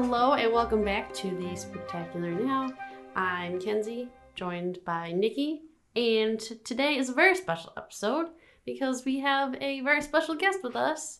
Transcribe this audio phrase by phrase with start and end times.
[0.00, 2.70] Hello and welcome back to the Spooktacular Now.
[3.16, 5.62] I'm Kenzie, joined by Nicki,
[5.96, 8.28] and today is a very special episode
[8.64, 11.18] because we have a very special guest with us.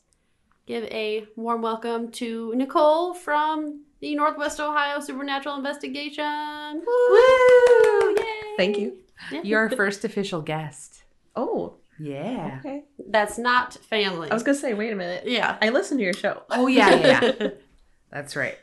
[0.67, 6.83] Give a warm welcome to Nichole from the Northwest Ohio Supernatural Investigation.
[6.87, 8.15] Woo!
[8.17, 8.55] Yay!
[8.57, 8.99] Thank you.
[9.33, 9.41] Yeah.
[9.43, 11.03] You're our first official guest.
[11.35, 12.61] Oh, Yeah.
[12.61, 12.85] okay.
[13.09, 14.31] That's not family.
[14.31, 15.25] I was gonna say, wait a minute.
[15.27, 15.57] yeah.
[15.61, 16.43] I listened to your show.
[16.49, 17.49] Oh yeah, yeah.
[18.11, 18.57] That's right.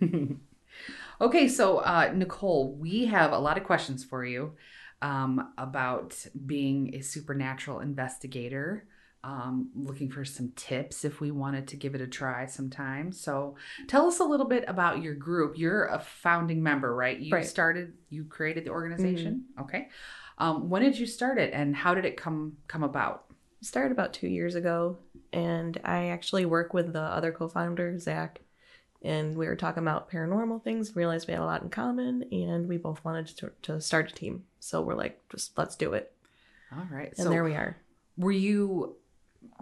[1.20, 4.52] okay, so uh, Nichole, we have a lot of questions for you
[5.02, 6.14] um, about
[6.46, 8.86] being a supernatural investigator.
[9.22, 13.12] Um, looking for some tips if we wanted to give it a try sometime.
[13.12, 13.56] So,
[13.86, 15.58] tell us a little bit about your group.
[15.58, 17.18] You're a founding member, right?
[17.18, 17.44] You Right.
[17.44, 19.44] started, you created the organization.
[19.60, 19.88] Okay.
[20.38, 23.26] Um, when did you start it, and how did it come come about?
[23.60, 24.96] Started about two years ago,
[25.34, 28.40] and I actually work with the other co-founder, Zach,
[29.02, 30.94] and we were talking about paranormal things.
[30.96, 34.14] Realized we had a lot in common, and we both wanted to, to start a
[34.14, 34.44] team.
[34.60, 36.12] So we're like, just let's do it,
[36.72, 37.12] All right.
[37.18, 37.76] and there we are.
[38.16, 38.96] were you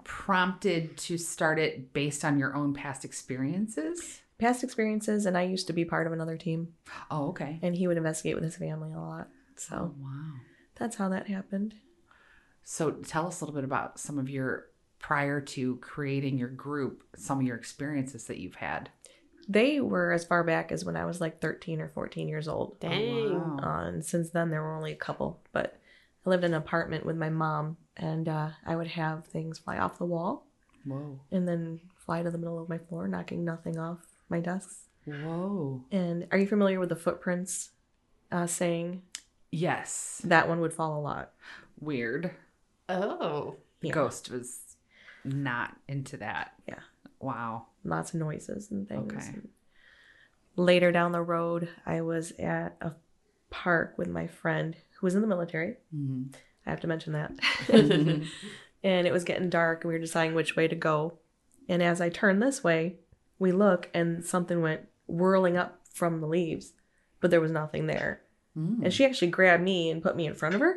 [0.04, 4.20] prompted to start it based on your own past experiences?
[4.38, 6.74] Past experiences, and I used to be part of another team,
[7.10, 7.58] Oh, okay.
[7.62, 9.28] and he would investigate with his family a lot.
[9.56, 10.34] So Oh, wow.
[10.76, 11.74] that's how that happened.
[12.62, 14.66] So tell us a little bit about some of your
[15.00, 18.90] prior to creating your group, some of your experiences that you've had.
[19.48, 22.78] They were as far back as when I was like 13 or 14 years old.
[22.80, 23.30] Dang.
[23.32, 23.58] Oh, wow.
[23.62, 25.40] Uh, and since then, there were only a couple.
[25.52, 25.78] But
[26.26, 29.78] I lived in an apartment with my mom, and uh, I would have things fly
[29.78, 30.46] off the wall
[30.84, 31.18] Whoa.
[31.32, 34.80] and then fly to the middle of my floor, knocking nothing off my desks.
[35.06, 35.82] Whoa.
[35.90, 37.70] And are you familiar with the footprints
[38.30, 39.00] uh, saying
[39.50, 40.20] Yes.
[40.24, 41.32] that one would fall a lot?
[41.80, 42.32] Weird.
[42.90, 43.56] Oh.
[43.80, 43.92] Yeah.
[43.92, 44.60] Ghost was
[45.24, 46.52] not into that.
[46.68, 46.80] Yeah.
[47.20, 47.66] Wow.
[47.88, 49.12] Lots of noises and things.
[49.12, 49.38] Okay.
[50.56, 52.92] Later down the road, I was at a
[53.50, 55.76] park with my friend who was in the military.
[55.94, 56.34] Mhm.
[56.66, 57.32] I have to mention that.
[58.84, 61.18] And it was getting dark and we were deciding which way to go
[61.68, 62.94] and as i turned this way
[63.40, 66.74] we look and something went whirling up from the leaves
[67.20, 68.20] but there was nothing there
[68.56, 68.84] Mm.
[68.84, 70.76] and she actually grabbed me and put me in front of her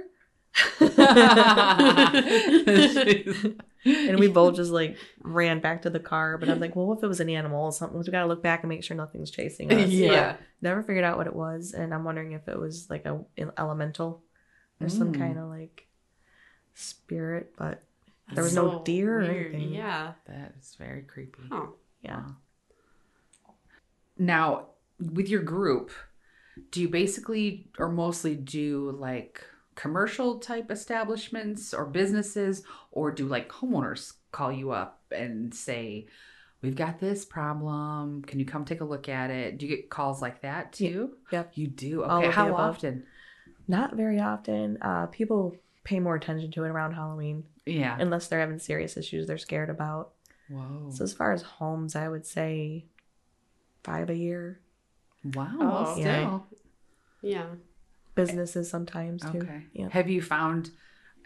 [3.85, 7.03] and we both just like ran back to the car but i'm like well if
[7.03, 9.71] it was an animal or something we gotta look back and make sure nothing's chasing
[9.73, 10.35] us Yeah.
[10.61, 13.51] never figured out what it was and i'm wondering if it was like a an
[13.57, 14.21] elemental
[14.79, 15.17] or some Mm.
[15.17, 15.87] kind of like
[16.73, 17.83] spirit but
[18.33, 19.53] There was no So deer or weird.
[19.55, 19.73] anything.
[19.73, 20.13] Yeah.
[20.27, 21.41] That is very creepy.
[21.51, 21.65] Huh.
[22.01, 22.23] yeah
[24.17, 24.67] Now,
[24.99, 25.91] with your group,
[26.71, 29.43] do you basically or mostly do like
[29.81, 36.05] commercial type establishments or businesses, or do like homeowners call you up and say,
[36.61, 38.21] We've got this problem.
[38.21, 39.57] Can you come take a look at it?
[39.57, 41.15] Do you get calls like that too?
[41.31, 41.53] Yep.
[41.55, 42.03] You do?
[42.03, 42.29] Okay.
[42.29, 43.03] How often?
[43.67, 44.77] Not very often.
[44.79, 47.97] Uh, people pay more attention to it around Halloween, Yeah.
[47.99, 50.11] unless they're having serious issues they're scared about.
[50.49, 50.91] Whoa.
[50.91, 52.85] So as far as homes, I would say
[53.83, 54.59] five a year.
[55.33, 55.55] wow.
[55.59, 56.01] Oh, well, okay.
[56.01, 56.47] still.
[57.23, 57.45] Yeah.
[58.15, 59.39] Businesses sometimes too.
[59.39, 59.65] Okay.
[59.73, 59.89] Yeah.
[59.89, 60.71] Have you found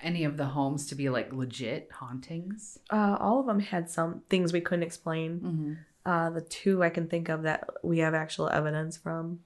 [0.01, 2.77] any of the homes to be like legit hauntings?
[2.91, 5.39] Uh, all of them had some things we couldn't explain.
[5.39, 5.73] Mm-hmm.
[6.05, 9.39] Uh, the two I can think of that we have actual evidence from,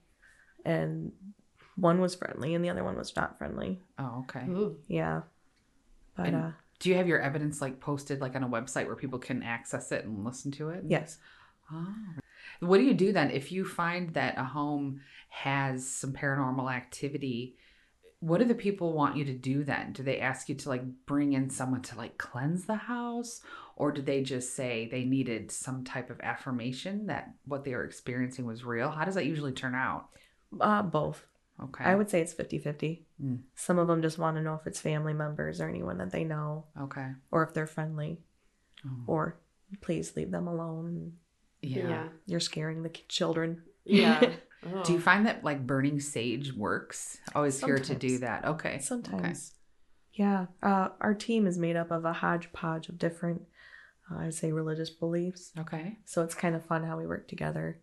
[0.64, 1.12] and
[1.76, 3.80] one was friendly and the other one was not friendly.
[3.98, 4.44] Oh, okay.
[4.48, 4.76] Ooh.
[4.86, 5.22] Yeah,
[6.16, 8.96] but And- uh, Do you have your evidence like posted like on a website where
[8.96, 10.84] people can access it and listen to it?
[10.86, 11.16] yes.
[11.72, 11.94] Oh.
[12.60, 17.56] What do you do then if you find that a home has some paranormal activity?
[18.20, 19.92] What do the people want you to do then?
[19.92, 23.40] Do they ask you to like bring in someone to like cleanse the house
[23.76, 27.84] or do they just say they needed some type of affirmation that what they were
[27.84, 28.90] experiencing was real?
[28.90, 30.08] How does that usually turn out?
[30.60, 31.24] Uh, both.
[31.62, 31.84] Okay.
[31.84, 33.06] I would say it's 50 50.
[33.22, 33.38] Mm.
[33.54, 36.24] Some of them just want to know if it's family members or anyone that they
[36.24, 37.08] know, Okay.
[37.30, 38.18] or if they're friendly,
[38.86, 38.90] Oh.
[39.06, 39.36] or
[39.82, 41.14] please leave them alone.
[41.62, 41.88] Yeah.
[41.88, 42.08] Yeah.
[42.26, 43.62] You're scaring the children.
[43.84, 44.30] Yeah.
[44.62, 44.82] Oh.
[44.82, 47.16] Do you find that like burning sage works?
[47.34, 48.44] Always here to do that.
[48.44, 48.78] Okay.
[48.78, 49.54] Sometimes.
[50.12, 50.46] Yeah.
[50.62, 53.40] Uh, our team is made up of a hodgepodge of different,
[54.10, 55.52] uh, I'd say, religious beliefs.
[55.58, 55.76] Okay.
[55.76, 55.98] okay.
[56.04, 57.80] So it's kind of fun how we work together.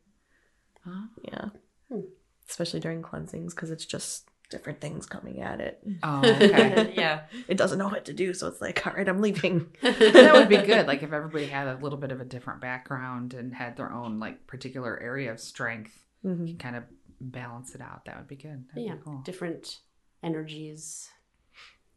[0.86, 1.06] Oh.
[1.24, 1.46] Yeah.
[1.92, 2.02] Hmm.
[2.48, 5.82] Especially during cleansings because it's just different things coming at it.
[6.04, 6.94] Oh, okay.
[6.96, 7.22] yeah.
[7.48, 8.34] It doesn't know what to do.
[8.34, 9.68] So it's like, all right, I'm leaving.
[9.82, 10.88] that would be good.
[10.88, 14.20] Like if everybody had a little bit of a different background and had their own
[14.20, 16.84] like particular area of strength, hmm kind of
[17.20, 18.06] balance it out.
[18.06, 18.66] That would be good.
[18.70, 18.96] That'd yeah.
[18.96, 19.22] be cool.
[19.24, 19.80] Different
[20.24, 21.10] energies.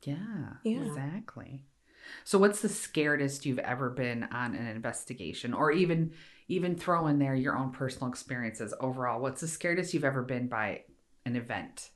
[0.02, 0.84] Yeah, Yeah.
[0.84, 1.64] exactly.
[2.24, 6.12] So what's the scaredest you've ever been on an investigation or even
[6.48, 9.20] even throw in there your own personal experiences overall?
[9.20, 10.82] What's the scaredest you've ever been by
[11.24, 11.90] an event?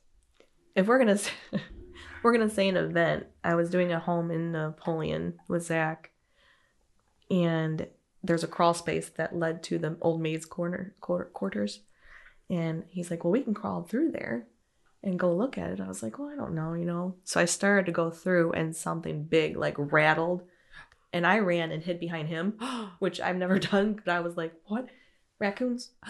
[0.75, 1.31] If we're gonna, say,
[2.23, 3.27] we're gonna say an event.
[3.43, 6.11] I was doing a home in Napoleon with Zach,
[7.31, 7.87] and
[8.23, 11.79] there's a crawl space that led to the old maid's corner quar- quarters,
[12.49, 14.47] and he's like, "Well, we can crawl through there."
[15.01, 15.79] And go look at it.
[15.79, 17.13] I was like, well, I don't know, you know.
[17.23, 20.41] So I started to go through, and something big like rattled,
[21.13, 22.57] and I ran and hid behind him,
[22.99, 24.01] which I've never done.
[24.03, 24.89] But I was like, what?
[25.39, 25.91] Raccoons?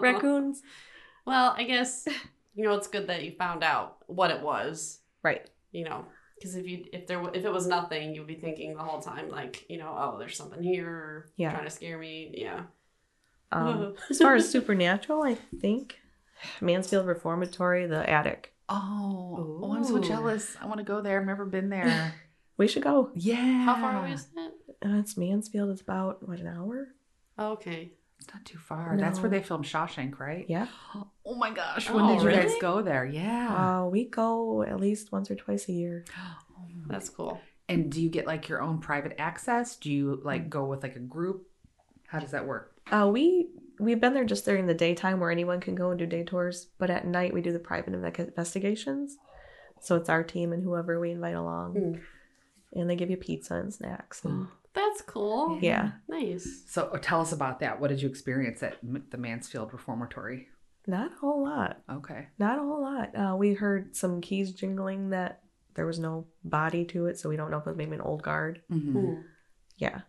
[0.00, 0.62] Raccoons?
[1.26, 2.06] Well, I guess
[2.54, 5.00] you know it's good that you found out what it was.
[5.22, 5.46] Right.
[5.72, 6.04] You know,
[6.36, 9.00] because if you if there wa- if it was nothing, you'd be thinking the whole
[9.00, 11.52] time like you know oh there's something here Yeah.
[11.52, 12.62] trying to scare me yeah.
[13.52, 15.98] Um, as far as supernatural, I think
[16.60, 18.54] Mansfield Reformatory, the attic.
[18.68, 20.56] Oh, oh, I'm so jealous.
[20.60, 21.20] I want to go there.
[21.20, 22.14] I've never been there.
[22.56, 23.10] We should go.
[23.14, 23.64] yeah.
[23.64, 24.52] How far away is that?
[24.84, 25.70] Uh, it's Mansfield.
[25.70, 26.88] It's about what an hour.
[27.38, 27.92] Oh, okay.
[28.20, 28.96] It's not too far.
[28.98, 30.44] That's where they filmed Shawshank, right?
[30.48, 30.66] Yeah.
[31.24, 31.88] Oh my gosh.
[31.88, 33.06] Oh, When did you guys go there?
[33.06, 33.80] Yeah.
[33.82, 36.04] Uh, we go at least once or twice a year.
[36.86, 37.40] That's cool.
[37.68, 39.76] And do you get like your own private access?
[39.76, 41.46] Do you like go with like a group?
[42.08, 42.72] How does that work?
[42.90, 46.04] Uh, we we've been there just during the daytime where anyone can go and do
[46.06, 49.16] day tours, but at night we do the private investigations.
[49.80, 52.00] So it's our team and whoever we invite along, Mm.
[52.74, 54.24] and they give you pizza and snacks.
[54.24, 55.58] And That's cool.
[55.60, 56.62] yeah, Nice.
[56.68, 57.80] So uh, tell us about that.
[57.80, 58.76] What did you experience at
[59.10, 60.48] the Mansfield Reformatory?
[60.86, 61.82] not a whole lot.
[61.88, 62.28] Okay.
[62.38, 63.14] Not a whole lot.
[63.14, 65.40] Uh, we heard some keys jingling that
[65.74, 68.00] there was no body to it, so we don't know if it was maybe an
[68.00, 68.62] old guard.
[68.72, 68.96] Mm-hmm.
[68.96, 69.22] Mm.
[69.76, 70.00] Yeah.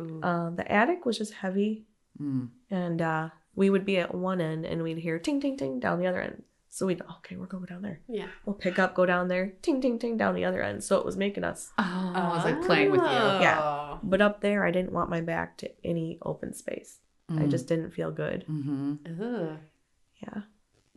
[0.00, 0.20] Ooh.
[0.22, 1.86] Uh, the attic was just heavy,
[2.22, 2.48] Mm.
[2.70, 5.98] and uh, we would be at one end and we'd hear ting ting ting down
[5.98, 6.44] the other end.
[6.70, 8.00] So we'd okay, we're gonna down there.
[8.08, 8.28] Yeah.
[8.46, 10.82] We'll pick up, go down there, ting ting ting down the other end.
[10.84, 11.72] So it was making us.
[11.78, 13.06] Oh, I was like playing with you.
[13.06, 13.75] Yeah.
[14.02, 16.98] But up there, I didn't want my back to any open space.
[17.28, 18.44] I just didn't feel good.
[18.48, 19.54] Mm-hmm.
[20.22, 20.42] Yeah.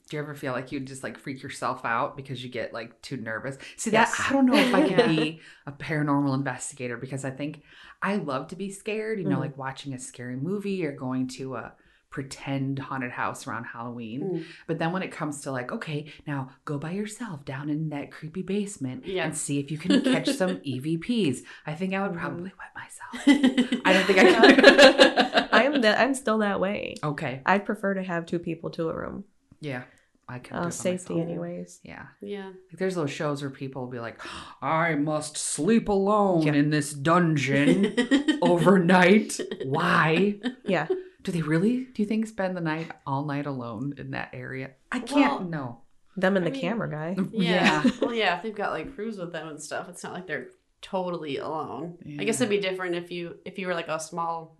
[0.09, 2.99] Do you ever feel like you just like freak yourself out because you get like
[3.01, 3.57] too nervous?
[3.77, 4.15] See Yes.
[4.17, 7.63] that I don't know if I can be a paranormal investigator because I think
[8.01, 9.41] I love to be scared, you know, Mhm.
[9.41, 11.73] like watching a scary movie or going to a
[12.09, 14.21] pretend haunted house around Halloween.
[14.21, 14.45] Mm.
[14.67, 18.11] But then when it comes to like, okay, now go by yourself down in that
[18.11, 19.25] creepy basement Yeah.
[19.25, 21.39] and see if you can catch some EVPs.
[21.67, 22.19] I think I would Mhm.
[22.19, 23.81] probably wet myself.
[23.85, 24.65] I don't think I could.
[25.53, 25.99] I am that.
[25.99, 26.95] I'm still that way.
[27.03, 27.41] Okay.
[27.45, 29.25] I'd prefer to have two people to a room.
[29.61, 29.83] Yeah.
[30.27, 31.29] I do Uh, safety, myself.
[31.29, 31.79] anyways.
[31.83, 32.05] Yeah.
[32.21, 32.45] yeah.
[32.47, 34.19] Like there's those shows where people will be like,
[34.61, 36.53] I must sleep alone Yeah.
[36.53, 37.95] in this dungeon
[38.41, 39.39] overnight.
[39.65, 40.35] Why?
[40.65, 40.87] Yeah.
[41.29, 44.71] Do they really, do you think, spend the night all night alone in that area?
[44.91, 45.81] I can't Well- know.
[46.17, 47.15] Them and I the mean- camera guy.
[47.31, 47.83] Yeah.
[48.01, 48.35] well, yeah.
[48.37, 50.47] If they've got like crews with them and stuff, it's not like they're
[50.81, 51.99] totally alone.
[52.19, 54.57] I guess it'd be different if you if you were like a small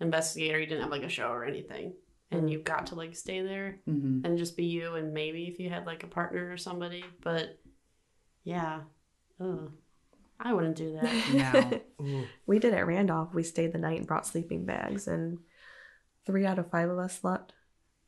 [0.00, 1.94] investigator, you didn't have like a show or anything,
[2.32, 2.50] and Mm.
[2.50, 5.70] you got to like stay there hmm and just be you, and maybe if you
[5.70, 7.04] had like a partner or somebody.
[7.22, 7.60] But
[8.42, 8.80] yeah,
[9.40, 9.70] Ugh.
[10.40, 11.80] I wouldn't do that.
[12.00, 12.24] No.
[12.46, 13.32] We did at Randolph.
[13.32, 15.38] We stayed the night and brought sleeping bags, and
[16.26, 17.52] three out of five of us slept.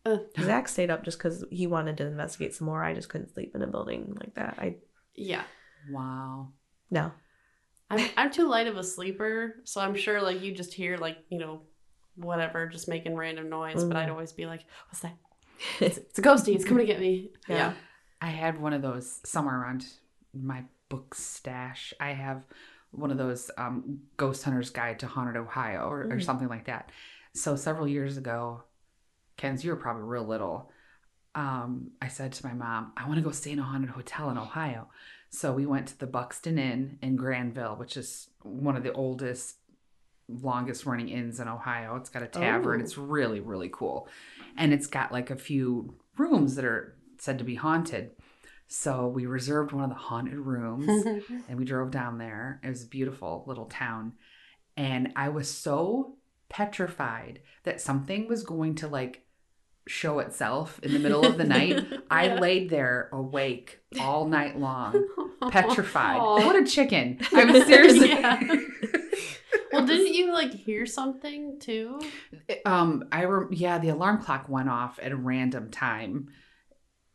[0.06, 0.18] Uh.
[0.40, 2.84] Zach stayed up just because he wanted to investigate some more.
[2.84, 4.56] I just couldn't sleep in a building like that.
[4.58, 4.76] I
[5.14, 5.44] Yeah.
[5.90, 6.48] Wow.
[6.90, 7.12] no.
[7.90, 11.18] I'm I'm too light of a sleeper, so I'm sure like you just hear like
[11.28, 11.62] you know
[12.16, 14.00] whatever just making random noise, but Mm.
[14.00, 15.16] I'd always be like, "What's that?
[15.80, 16.54] It's, it's a ghosty.
[16.54, 17.56] It's coming to get me." Yeah.
[17.56, 17.72] Yeah.
[18.22, 19.86] I had one of those somewhere around
[20.32, 21.92] my book stash.
[22.00, 22.42] I have
[22.90, 26.24] one of those um, Ghost Hunter's Guide to Haunted Ohio or, or Mhm.
[26.24, 26.90] something like that.
[27.34, 28.62] So several years ago,
[29.36, 30.70] Ken's, you were probably real little.
[31.34, 34.30] Um, I said to my mom, I want to go stay in a haunted hotel
[34.30, 34.88] in Ohio.
[35.30, 39.56] So we went to the Buxton Inn in Granville, which is one of the oldest,
[40.28, 41.96] longest running inns in Ohio.
[41.96, 42.80] It's got a tavern.
[42.80, 42.84] Oh.
[42.84, 44.08] It's really, really cool.
[44.56, 48.12] And it's got like a few rooms that are said to be haunted.
[48.68, 51.04] So we reserved one of the haunted rooms
[51.48, 52.60] and we drove down there.
[52.62, 54.12] It was a beautiful little town.
[54.76, 56.16] And I was so
[56.54, 59.22] petrified that something was going to like
[59.88, 61.84] show itself in the middle of the night.
[62.10, 65.04] I laid there awake all night long,
[65.50, 66.20] petrified.
[66.20, 66.46] Aw.
[66.46, 67.18] What a chicken.
[67.34, 68.10] I was seriously.
[68.14, 69.80] Yeah.
[69.80, 72.00] well, didn't you like hear something too?
[72.64, 76.28] um i rem- yeah the alarm clock went off at a random time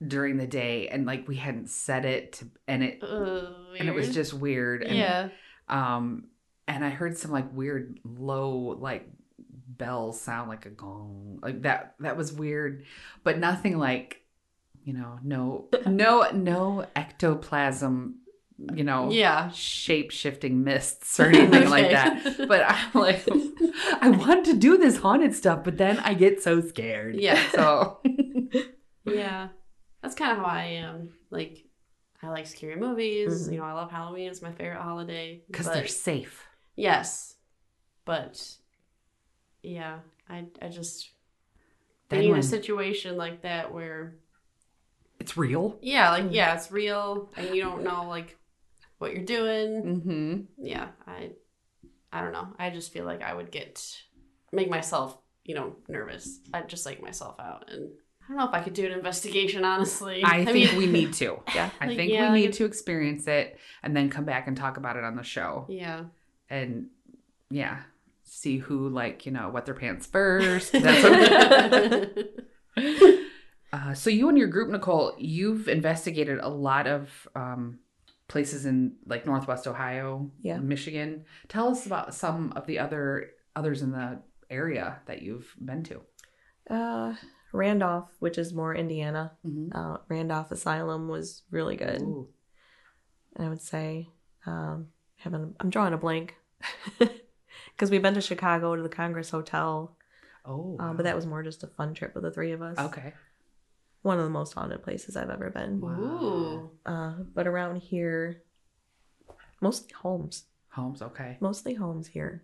[0.06, 3.94] during the day and like we hadn't set it to, and it Uh, and it
[3.96, 5.30] was just weird and yeah.
[5.70, 6.26] um
[6.68, 9.08] and i heard some like weird low like
[9.80, 12.86] bells sound like a gong like that that was weird
[13.24, 14.22] but nothing like
[14.84, 18.16] you know no no no ectoplasm
[18.76, 19.52] you know, Yeah.
[19.52, 22.46] shape shifting mists or anything like that.
[22.46, 23.26] But I'm like,
[24.02, 27.16] I want to do this haunted stuff, but then I get so scared.
[27.16, 27.42] Yeah.
[27.54, 28.02] So,
[29.06, 29.48] Yeah.
[30.02, 31.14] That's kind of how I am.
[31.30, 31.64] Like,
[32.22, 33.48] I like scary movies.
[33.48, 33.54] Mhm.
[33.54, 34.30] You know, I love Halloween.
[34.30, 35.42] It's my favorite holiday.
[35.48, 36.46] because they're safe.
[36.76, 37.36] Yes.
[38.04, 38.44] But,
[39.70, 40.00] yeah,
[40.30, 41.10] I, I just,
[42.10, 44.16] Then being in a situation like that where,
[45.20, 45.78] it's real.
[45.82, 46.34] yeah, like, Mhm.
[46.34, 48.38] yeah, it's real and you don't know, like,
[48.98, 49.84] what you're doing.
[49.84, 50.66] Mm-hmm.
[50.66, 51.32] Yeah, I,
[52.12, 52.48] I don't know.
[52.58, 53.86] I just feel like I would get,
[54.52, 56.40] make myself, you know, nervous.
[56.54, 57.66] I'd just psych myself out.
[57.72, 57.90] And
[58.24, 60.22] I don't know if I could do an investigation, honestly.
[60.24, 61.40] I think mean- we need to.
[61.56, 61.70] Yeah.
[61.80, 64.56] I Like, think yeah, we like need to experience it and then come back and
[64.58, 65.66] talk about it on the show.
[65.70, 66.06] Yeah.
[66.50, 66.88] And
[67.52, 67.82] yeah,
[68.30, 70.74] see who like, you know, wet their pants first.
[73.72, 77.78] Uh, so you and your group, Nichole, you've investigated a lot of um,
[78.28, 80.58] places in like Northwest Ohio, Yeah.
[80.58, 81.26] Michigan.
[81.50, 86.02] Tell us about some of the other others in the area that you've been to.
[86.68, 87.14] Uh,
[87.54, 89.34] Randolph, which is more Indiana.
[89.46, 89.78] Mm-hmm.
[89.78, 92.02] Uh, Randolph Asylum was really good.
[92.02, 92.28] Ooh.
[93.38, 94.10] I would say,
[94.48, 96.36] um, having I'm drawing a blank
[97.80, 99.96] because we've been to Chicago to the Congress Hotel,
[100.46, 102.78] Oh, um, but that was more just a fun trip with the three of us.
[102.78, 103.14] okay.
[104.02, 105.82] One of the most haunted places I've ever been.
[105.84, 106.72] Ooh.
[106.86, 108.44] Uh, but around here,
[109.62, 110.46] mostly homes.
[110.70, 111.38] Homes, okay.
[111.40, 112.44] Mostly homes here.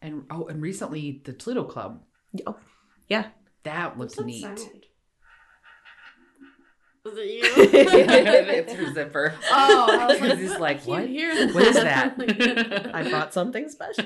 [0.00, 2.02] And oh, and recently the Toledo Club.
[2.46, 2.56] Oh,
[3.08, 3.26] yeah.
[3.64, 4.42] That looks neat.
[4.42, 4.58] sound?
[7.04, 7.40] Was it you?
[7.44, 9.34] it's her zipper.
[9.50, 11.08] Oh, I was like, He's like, I what?
[11.08, 11.52] hear.
[11.52, 12.14] What is that?
[12.94, 14.04] I brought something special.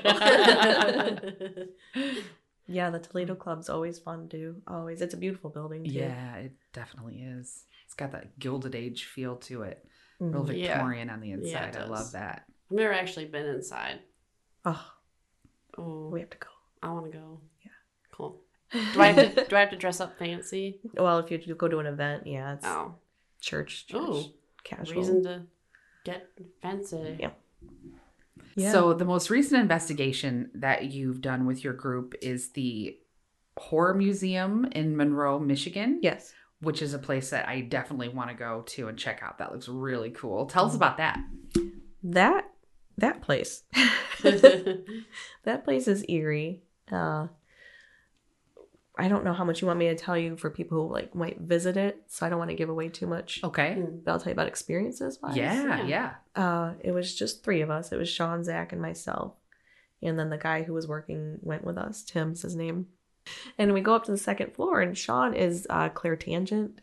[2.67, 4.61] yeah, the Toledo Club's always fun too.
[4.67, 5.01] Always.
[5.01, 5.91] It's a beautiful building too.
[5.91, 7.65] Yeah, it definitely is.
[7.85, 9.85] It's got that Gilded Age feel to it.
[10.19, 10.57] Real Mhm.
[10.57, 10.73] Yeah.
[10.73, 11.77] Victorian on the Yeah, inside.
[11.77, 12.45] I love that.
[12.71, 13.99] I've never actually been inside.
[14.65, 14.91] Oh,
[15.77, 16.47] Oh, we have to go.
[16.81, 17.39] I want to go.
[18.73, 18.81] Yeah.
[18.83, 18.93] Cool.
[18.93, 19.45] Do I have to?
[19.49, 20.79] do I have to dress up fancy?
[20.93, 22.95] well, if you go to an event, yeah, it's Oh,
[23.41, 24.23] church, church Ooh.
[24.63, 24.95] casual.
[24.97, 25.41] reason to
[26.03, 26.29] get
[26.61, 27.17] fancy.
[27.19, 27.29] Yeah.
[28.55, 28.71] Yeah.
[28.71, 32.97] So the most recent investigation that you've done with your group is the
[33.57, 38.35] Horror Museum in Monroe, Michigan, yes, which is a place that I definitely want to
[38.35, 39.37] go to and check out.
[39.37, 40.45] That looks really cool.
[40.47, 40.77] Tell us Mm.
[40.77, 41.19] about that.
[42.03, 42.49] that
[42.97, 43.63] that place,
[44.23, 46.63] that place is eerie.
[46.91, 47.27] Uh,
[48.97, 51.13] I don't know how much you want me to tell you for people who like
[51.15, 53.39] might visit it, so I don't want to give away too much.
[53.43, 53.75] Okay.
[53.77, 54.03] Mm.
[54.03, 55.19] But I'll tell you about experiences.
[55.21, 55.35] wise.
[55.35, 56.13] Yeah, Yeah.
[56.35, 56.41] yeah.
[56.43, 57.91] Uh, it was just three of us.
[57.91, 59.33] It was Sean, Zach, and myself.
[60.01, 62.03] And then the guy who was working went with us.
[62.03, 62.87] Tim's his name.
[63.57, 66.77] And we go up to the second floor, and Sean is uh, clairtangent,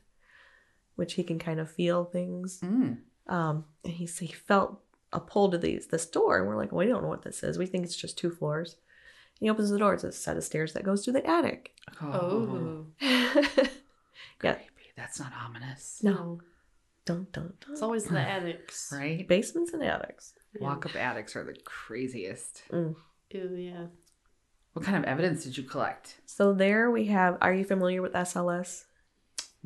[0.97, 2.61] which he can kind of feel things.
[2.63, 2.99] Mm.
[3.29, 4.81] Um, and he he felt
[5.13, 7.57] a pull to these this door, and we're like, we don't know what this is.
[7.57, 8.77] We think it's just two floors.
[9.41, 9.95] And he opens the door.
[9.95, 11.73] It's a set of stairs that goes to the attic.
[12.01, 13.33] Oh, yeah.
[14.39, 14.65] Creepy.
[14.97, 16.01] That's not ominous.
[16.03, 16.41] No.
[17.05, 17.73] Dun, dun, dun.
[17.73, 18.91] it's always in the attics.
[18.93, 19.27] Right?
[19.29, 20.35] Basements and attics.
[20.59, 22.63] Walk up attics are the craziest.
[22.71, 22.95] Mm.
[23.31, 23.87] Ew, yeah.
[24.73, 26.21] What kind of evidence did you collect?
[26.27, 27.37] So there we have.
[27.41, 28.85] Are you familiar with SLS?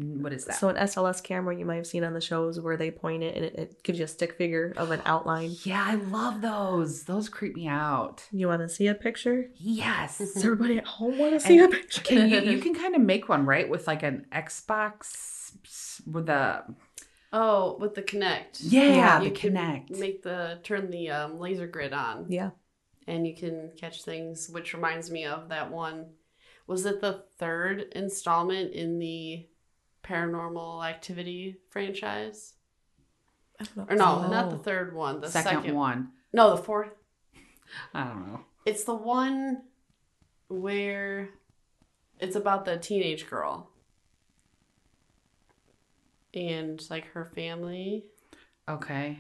[0.01, 0.55] What is that?
[0.55, 3.35] So an SLS camera you might have seen on the shows where they point it
[3.35, 5.57] and it, it gives you a stick figure of an outline.
[5.65, 7.03] yeah, I love those.
[7.03, 8.23] Those creep me out.
[8.31, 9.51] You want to see a picture?
[9.57, 10.19] Yes.
[10.19, 12.03] Does everybody at home want to see a picture?
[12.03, 15.53] Can you you can kind of make one right with like an Xbox
[16.07, 16.65] with a
[17.33, 18.59] Oh, with the Kinect.
[18.61, 19.21] yeah, Yeah.
[19.21, 19.99] the Kinect.
[19.99, 22.51] Make the turn the um, laser grid on, Yeah.
[23.07, 24.49] and you can catch things.
[24.49, 26.07] Which reminds me of that one.
[26.67, 29.47] Was it the third installment in the
[30.05, 32.55] Paranormal Activity franchise?
[33.61, 33.87] I don't know.
[33.89, 34.61] Or no, not the Oh.
[34.61, 35.21] third one.
[35.21, 36.13] The second, second, one.
[36.33, 36.93] No, the fourth.
[37.93, 38.41] I don't know.
[38.65, 39.63] It's the one
[40.49, 41.31] where
[42.21, 43.71] it's about the teenage girl
[46.35, 48.05] and like her family,
[48.69, 49.19] Okay.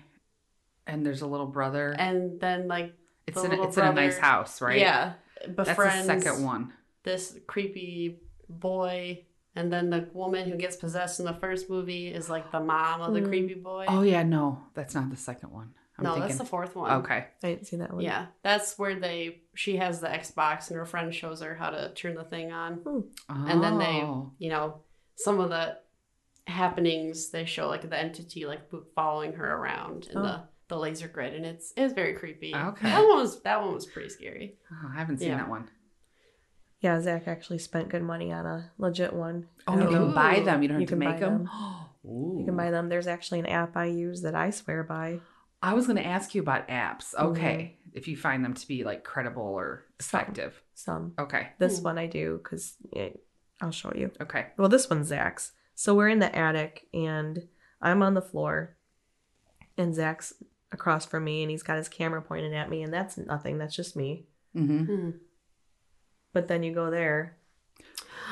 [0.87, 1.95] And there's a little brother.
[1.99, 2.93] and then like
[3.27, 4.79] it's the in a, little it's in a nice house, right?
[4.79, 5.15] yeah,
[5.47, 6.73] That's the second one.
[7.03, 9.25] this creepy boy,
[9.59, 13.01] and then the woman who gets possessed in the first movie is like the mom
[13.03, 13.29] of the Mm.
[13.29, 13.85] creepy boy.
[13.89, 15.75] Oh yeah, no, that's not the second one.
[15.99, 16.29] I'm no, thinking.
[16.29, 16.91] that's the fourth one.
[17.01, 17.27] Okay.
[17.43, 18.05] I didn't see that one.
[18.05, 21.93] Yeah, that's where they she has the Xbox and her friend shows her how to
[21.95, 23.05] turn the thing on.
[23.29, 24.33] and then they Oh.
[24.39, 24.83] you know
[25.17, 25.77] some of the
[26.47, 28.63] happenings they show like the entity like
[28.95, 30.23] following her around in Oh.
[30.23, 32.87] the the laser grid and it's it's very creepy Okay.
[32.89, 35.39] that one was that one was pretty scary Oh, I haven't seen Yeah.
[35.39, 35.69] that one.
[36.81, 39.49] Yeah, Zach actually spent good money on a legit one.
[39.67, 40.63] Oh, you Um, can buy them.
[40.63, 41.45] You don't have You to make them.
[41.45, 41.51] them.
[42.05, 42.89] You can buy them.
[42.89, 45.21] There's actually an app I use that I swear by.
[45.61, 47.13] I was going to ask you about apps.
[47.15, 47.27] Mm-hmm.
[47.27, 47.77] Okay.
[47.93, 50.63] If you find them to be like credible or effective.
[50.75, 51.13] Some.
[51.19, 51.49] Okay.
[51.59, 51.85] This Hmm.
[51.85, 52.77] one I do because
[53.61, 54.11] I'll show you.
[54.23, 54.47] Okay.
[54.57, 55.53] Well, this one's Zach's.
[55.75, 57.49] So we're in the attic and
[57.83, 58.77] I'm on the floor
[59.77, 60.33] and Zach's
[60.73, 63.59] across from me and he's got his camera pointed at me and that's nothing.
[63.59, 64.29] That's just me.
[64.57, 64.85] Mm-hmm.
[64.85, 65.11] Hmm.
[66.33, 67.37] But then you go there.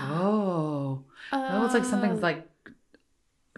[0.00, 1.05] Oh.
[1.33, 2.49] That looks like something's Uh, like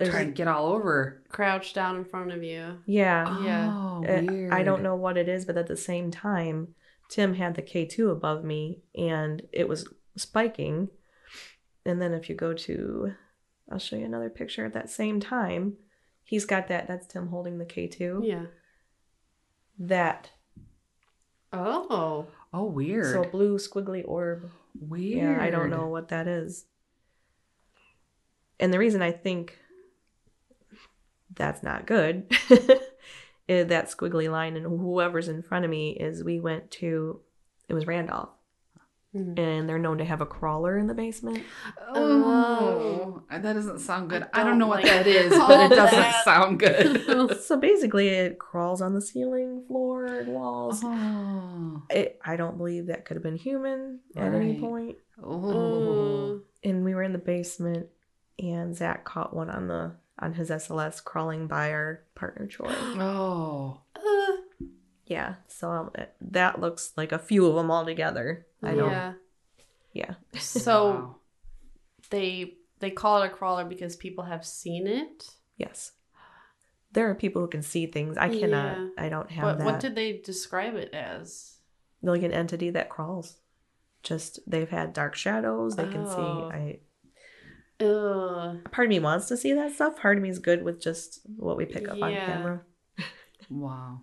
[0.00, 1.23] trying to get all over.
[1.28, 2.78] crouched down in front of you.
[2.87, 3.42] Yeah.
[3.42, 3.73] Yeah.
[3.75, 4.52] Oh, Uh, weird.
[4.52, 6.75] I don't know what it is, but at the same time,
[7.09, 10.88] Tim had the K2 above me and it was spiking.
[11.85, 13.14] And then if you go to,
[13.71, 15.76] I'll show you another picture at that same time,
[16.23, 18.21] he's got that, that's Tim holding the K2.
[18.25, 18.47] Yeah.
[19.78, 20.30] That.
[21.52, 22.26] Oh.
[22.52, 23.12] Oh, weird.
[23.12, 24.50] So blue squiggly orb.
[24.80, 25.18] weird.
[25.18, 26.64] Yeah, I don't know what that is.
[28.60, 29.58] And the reason I think
[31.34, 32.26] that's not good,
[33.48, 37.20] is that squiggly line and whoever's in front of me is we went to
[37.68, 38.30] it was Randolph.
[39.14, 39.38] Mhm.
[39.38, 41.42] And they're known to have a crawler in the basement.
[41.94, 44.22] Oh, that doesn't sound good.
[44.24, 46.24] I I don't, don't know what that is, but it doesn't that.
[46.24, 47.04] sound good.
[47.40, 50.80] So basically it crawls on the ceiling, floor, and walls.
[50.84, 51.82] oh.
[51.90, 54.60] It, I don't believe that could have been human at any Right.
[54.60, 54.96] point.
[55.22, 56.40] Oh.
[56.62, 57.88] and we were in the basement
[58.38, 62.68] and Zach caught one on the on his SLS crawling by our partner Troy.
[62.70, 63.80] Oh.
[63.96, 64.36] Uh,
[65.08, 68.46] yeah, so um, that looks like a few of them all together.
[68.62, 68.90] I don't.
[68.90, 69.12] yeah.
[69.94, 70.14] Yeah.
[70.38, 71.16] So Wow.
[72.10, 75.30] they they call it a crawler because people have seen it.
[75.56, 75.92] Yes.
[76.92, 78.16] There are people who can see things.
[78.16, 78.76] I cannot.
[78.78, 78.88] Yeah.
[78.96, 79.64] I don't have But that.
[79.64, 81.56] what did they describe it as?
[82.00, 83.38] like an entity that crawls.
[84.04, 85.74] Just they've had dark shadows.
[85.74, 86.50] They can Oh.
[86.50, 86.56] see.
[86.56, 88.70] I Ugh.
[88.70, 89.96] part of me wants to see that stuff.
[90.00, 92.62] Part of me is good with just what we pick up on camera.
[93.50, 94.02] Wow.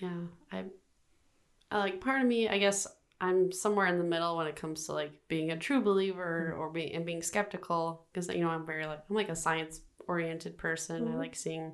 [0.00, 0.20] Yeah.
[0.52, 0.64] I
[1.70, 2.86] I like part of me, I guess
[3.20, 6.70] I'm somewhere in the middle when it comes to like being a true believer or
[6.70, 10.56] being and being skeptical because you know I'm very like I'm like a science oriented
[10.58, 11.08] person.
[11.08, 11.18] I Mhm.
[11.18, 11.72] like seeing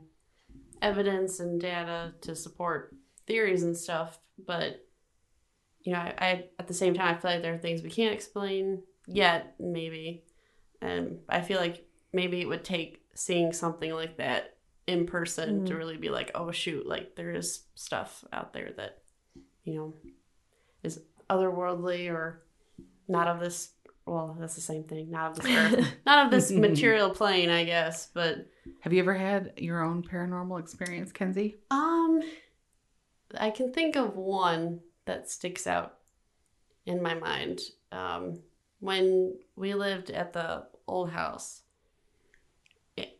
[0.80, 2.94] evidence and data to support
[3.26, 4.85] theories and stuff, but
[5.82, 7.90] you know, I, I at the same time I feel like there are things we
[7.90, 10.24] can't explain yet, maybe.
[10.80, 15.72] And I feel like maybe it would take seeing something like that in person to
[15.74, 15.78] Mhm.
[15.78, 18.98] really be like, oh shoot, like there is stuff out there that,
[19.64, 19.94] you know,
[20.82, 22.42] is otherworldly or
[23.08, 23.72] not of this
[24.04, 25.94] well, that's the same thing, not of this earth.
[26.06, 28.08] not of this material plane, I guess.
[28.12, 28.48] But
[28.80, 31.56] Have you ever had your own paranormal experience, Kenzie?
[31.70, 32.20] um
[33.38, 35.98] I can think of one that sticks out
[36.84, 37.60] in my mind.
[37.92, 38.40] Um
[38.80, 41.62] when we lived at the old house.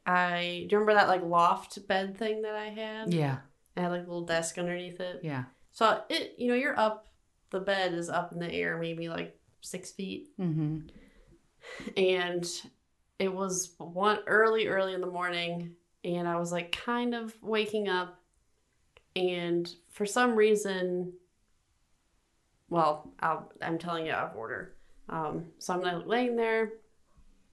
[0.07, 3.13] I do you remember that like loft bed thing that I had?
[3.13, 3.39] Yeah.
[3.77, 5.21] I had like a little desk underneath it.
[5.23, 5.45] Yeah.
[5.71, 7.09] So it you know, you're up
[7.51, 10.29] the bed is up in the air maybe like six feet.
[10.39, 10.89] Mm-hmm.
[11.97, 12.49] and
[13.19, 17.89] it was one early early in the morning and i was like kind of waking
[17.89, 18.21] up
[19.15, 21.13] and for some reason
[22.69, 24.75] well I'll, i'm telling you out of order
[25.09, 26.73] um, so i'm like laying there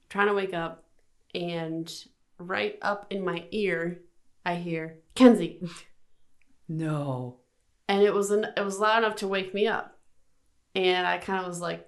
[0.08, 0.84] trying to wake up
[1.34, 1.92] and
[2.38, 4.00] right up in my ear
[4.44, 5.60] i hear kenzie.
[6.68, 7.40] No.
[7.88, 9.98] and it was an, it was loud enough to wake me up.
[10.74, 11.86] And i kind of was like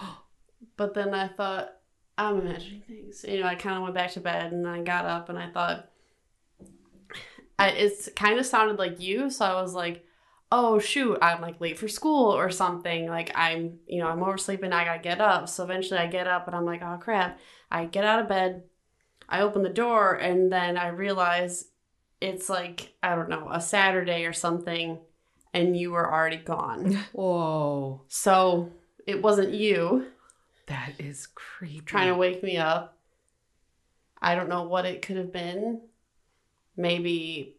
[0.76, 1.70] but then i thought
[2.16, 3.24] i'm imagining things.
[3.26, 5.48] You know i kind of went back to bed and i got up and i
[5.50, 5.88] thought
[7.58, 10.04] I, it's kind of sounded like you so i was like
[10.52, 13.06] oh shoot i'm like late for school or something.
[13.06, 15.48] Like i'm you know i'm oversleeping i gotta get up.
[15.48, 17.38] So eventually i get up and i'm like oh crap
[17.70, 18.62] i get out of bed
[19.28, 21.66] i open the door and then i realize
[22.20, 24.98] it's like i don't know a saturday or something
[25.54, 28.02] and you were already gone Whoa.
[28.08, 28.70] so
[29.06, 30.06] it wasn't you
[30.66, 31.80] That is creepy.
[31.86, 32.98] trying to wake me up.
[34.20, 35.80] I don't know what it could have been.
[36.76, 37.56] Maybe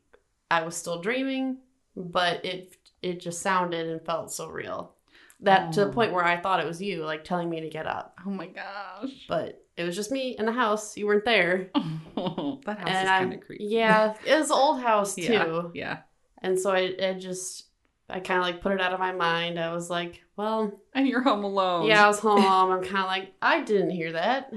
[0.52, 1.58] I was still dreaming,
[1.96, 4.94] but it it just sounded and felt so real.
[5.42, 5.94] That to the Oh.
[5.94, 8.16] point where I thought it was you, like telling me to get up.
[8.26, 9.26] Oh my gosh.
[9.28, 10.98] But it was just me in the house.
[10.98, 11.70] You weren't there.
[11.76, 11.80] that
[12.16, 13.64] house is and I kind of creepy.
[13.64, 15.22] yeah, it was an old house too.
[15.24, 15.62] Yeah.
[15.74, 15.98] Yeah.
[16.42, 17.68] And so I, I just
[18.10, 19.58] I kind of like put it out of my mind.
[19.58, 21.88] I was like, well, And you're home alone.
[21.88, 22.40] yeah, I was home.
[22.44, 22.72] alone.
[22.74, 24.54] I'm kind of like, I didn't hear that.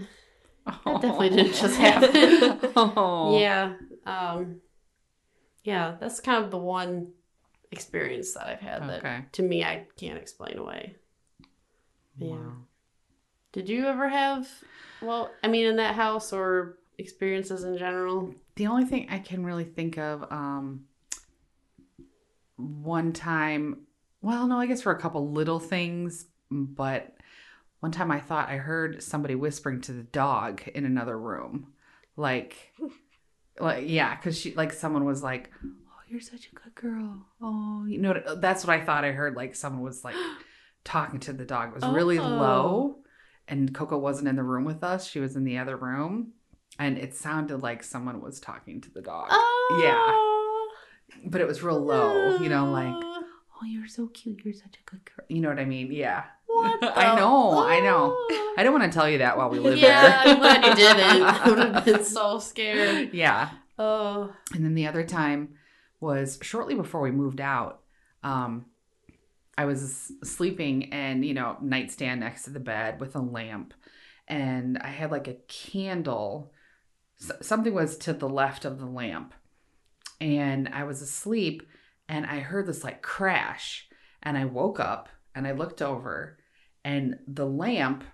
[0.66, 0.94] Oh.
[0.94, 2.58] definitely didn't just happen.
[2.76, 3.38] oh.
[3.38, 3.74] Yeah.
[4.04, 4.60] Um
[5.62, 7.12] yeah, that's kind of the one
[7.70, 10.96] experience that I've had that to me I can't explain away.
[12.18, 12.50] Yeah.
[13.52, 14.48] Did you ever have
[15.02, 18.34] well, I mean in that house or experiences in general.
[18.56, 20.84] The only thing I can really think of, um,
[22.56, 23.78] one time,
[24.20, 27.16] well, no, I guess for a couple little things, but
[27.80, 31.72] one time I thought I heard somebody whispering to the dog in another room,
[32.16, 32.72] like,
[33.60, 37.84] like yeah, because she like someone was like, "Oh, you're such a good girl." Oh,
[37.86, 39.34] you know, that's what I thought I heard.
[39.34, 40.14] Like someone was like
[40.84, 41.70] talking to the dog.
[41.70, 42.28] It was really Oh.
[42.28, 43.01] low,
[43.48, 45.06] and Coco wasn't in the room with us.
[45.08, 46.32] She was in the other room,
[46.78, 49.28] and it sounded like someone was talking to the dog.
[49.30, 50.70] Oh,
[51.26, 54.40] but it was real low, you know, like, oh, you're so cute.
[54.44, 55.26] You're such a good girl.
[55.28, 55.92] You know what I mean?
[55.92, 56.24] Yeah.
[56.46, 58.16] What I know, I know.
[58.18, 58.54] Oh.
[58.58, 60.34] I don't want to tell you that while we live yeah, there.
[60.34, 61.22] I'm glad you didn't.
[61.22, 63.12] I would have been so scared.
[63.14, 63.50] yeah.
[63.78, 65.54] Oh, And then the other time
[66.00, 67.80] was shortly before we moved out.
[68.22, 68.66] Um,
[69.58, 73.74] I was sleeping and, you know, nightstand next to the bed with a lamp.
[74.28, 76.52] And I had like a candle.
[77.20, 79.34] S- something was to the left of the lamp.
[80.20, 81.62] And I was asleep
[82.08, 83.88] and I heard this like crash.
[84.22, 86.38] And I woke up and I looked over
[86.84, 88.04] and the lamp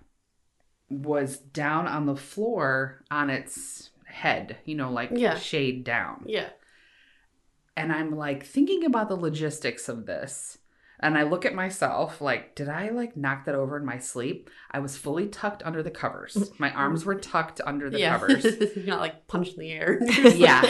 [0.89, 5.35] was down on the floor on its head, you know, like Yeah.
[5.37, 6.49] shade down yeah.
[7.77, 10.57] and I'm like thinking about the logistics of this.
[11.01, 14.49] And I look at myself like, did I like knock that over in my sleep?
[14.71, 16.51] I was fully tucked under the covers.
[16.57, 18.11] My arms were tucked under the yeah.
[18.17, 18.43] covers.
[18.75, 19.99] You're not like punched in the air.
[20.39, 20.65] Yeah.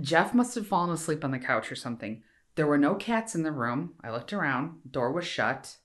[0.00, 2.22] Jeff must have fallen asleep on the couch or something.
[2.54, 3.94] There were no cats in the room.
[4.02, 5.76] I looked around, door was shut.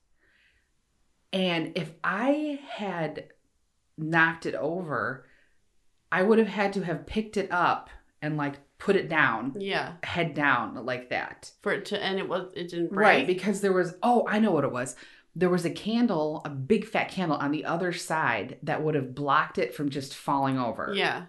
[1.34, 3.26] And if I had
[3.98, 5.26] knocked it over,
[6.12, 7.90] I would have had to have picked it up
[8.22, 9.94] and like put it down, yeah.
[10.04, 11.52] head down like that.
[11.62, 13.06] For it to and it was it didn't break.
[13.06, 14.96] Right, because there was oh, I know what it was.
[15.36, 19.14] There was a candle, a big fat candle on the other side that would have
[19.16, 20.92] blocked it from just falling over.
[20.96, 21.26] Yeah.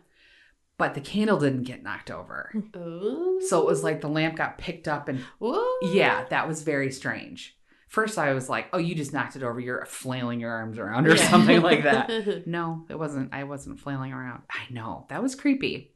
[0.78, 2.50] But the candle didn't get knocked over.
[2.74, 3.40] Ooh.
[3.46, 5.78] So it was like the lamp got picked up and Ooh.
[5.82, 7.56] yeah, that was very strange.
[7.88, 9.60] First I was like, "Oh, you just knocked it over.
[9.60, 11.30] You're flailing your arms around or Yeah.
[11.30, 13.34] something like that." No, it wasn't.
[13.34, 14.42] I wasn't flailing around.
[14.50, 15.04] I know.
[15.10, 15.91] That was creepy.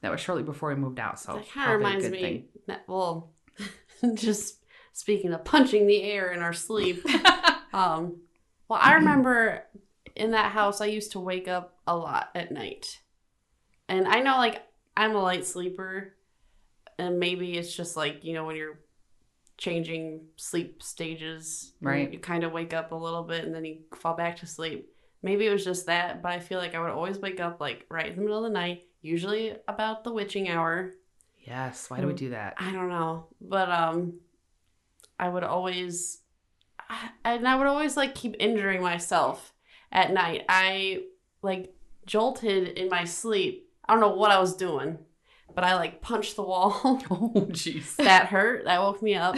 [0.00, 2.20] That was shortly before we moved out, so that kind of reminds me.
[2.20, 2.44] thing.
[2.66, 3.32] that- well,
[4.14, 7.04] just speaking of punching the air in our sleep.
[7.72, 8.18] um,
[8.68, 9.64] well, I remember
[10.14, 13.00] in that house, I used to wake up a lot at night,
[13.88, 14.62] and I know like
[14.96, 16.14] I'm a light sleeper,
[16.98, 18.78] and maybe it's just like you know when you're
[19.56, 22.12] changing sleep stages, Right.
[22.12, 24.88] You kind of wake up a little bit and then you fall back to sleep.
[25.22, 27.86] Maybe it was just that, but I feel like I would always wake up like
[27.88, 30.92] right in the middle of the night, usually about the witching hour.
[31.46, 32.54] Yes, why do we do that?
[32.56, 34.14] I don't know, but um,
[35.20, 36.18] I would always,
[36.88, 39.52] I- and I would always like keep injuring myself
[39.92, 40.44] at night.
[40.48, 41.02] I
[41.42, 41.74] like
[42.06, 43.68] jolted in my sleep.
[43.86, 44.98] I don't know what I was doing,
[45.54, 46.80] but I like punched the wall.
[47.10, 47.96] Oh, jeez.
[47.96, 48.64] that hurt.
[48.64, 49.36] That woke me up.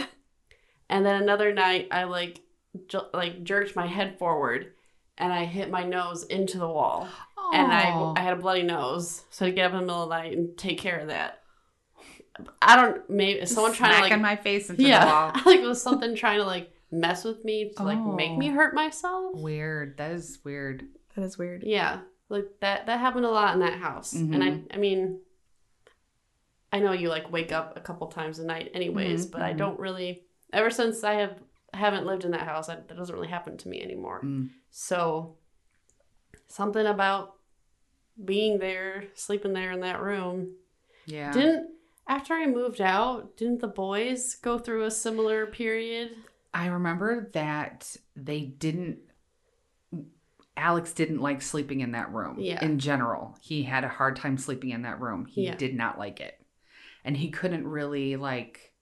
[0.89, 2.39] And then another night, I like
[2.87, 4.71] ju- like jerked my head forward,
[5.17, 7.09] and I hit my nose into the wall,
[7.53, 9.23] and I I had a bloody nose.
[9.29, 10.97] So I had to get up in the middle of the night and take care
[10.99, 11.41] of that.
[12.61, 15.31] I don't maybe is someone trying to Smacking like my face into yeah the wall.
[15.53, 18.53] like it was something trying to like mess with me to like make me Oh.
[18.53, 19.35] hurt myself.
[19.35, 19.97] Weird.
[19.97, 20.85] That is weird.
[21.15, 21.63] That is weird.
[21.65, 25.19] Yeah, like that that happened a lot in that house, and I I mean,
[26.71, 29.53] I know you like wake up a couple times a night, anyways, Mhm, but I
[29.53, 29.57] mhm.
[29.57, 30.23] don't really.
[30.53, 31.39] Ever since I have
[31.73, 34.21] haven't lived in that house, that, that doesn't really happen to me anymore.
[34.23, 34.49] Mm.
[34.69, 35.37] So
[36.47, 37.33] something about
[38.23, 40.55] being there, sleeping there in that room,
[41.05, 41.31] Yeah.
[41.31, 41.69] didn't.
[42.07, 46.15] After I moved out, didn't the boys go through a similar period?
[46.53, 48.99] I remember that they didn't.
[50.55, 52.37] Alex didn't like sleeping in that room.
[52.39, 52.63] Yeah.
[52.63, 55.25] In general, he had a hard time sleeping in that room.
[55.25, 55.55] He Yeah.
[55.55, 56.41] did not like it,
[57.03, 58.73] and he couldn't really like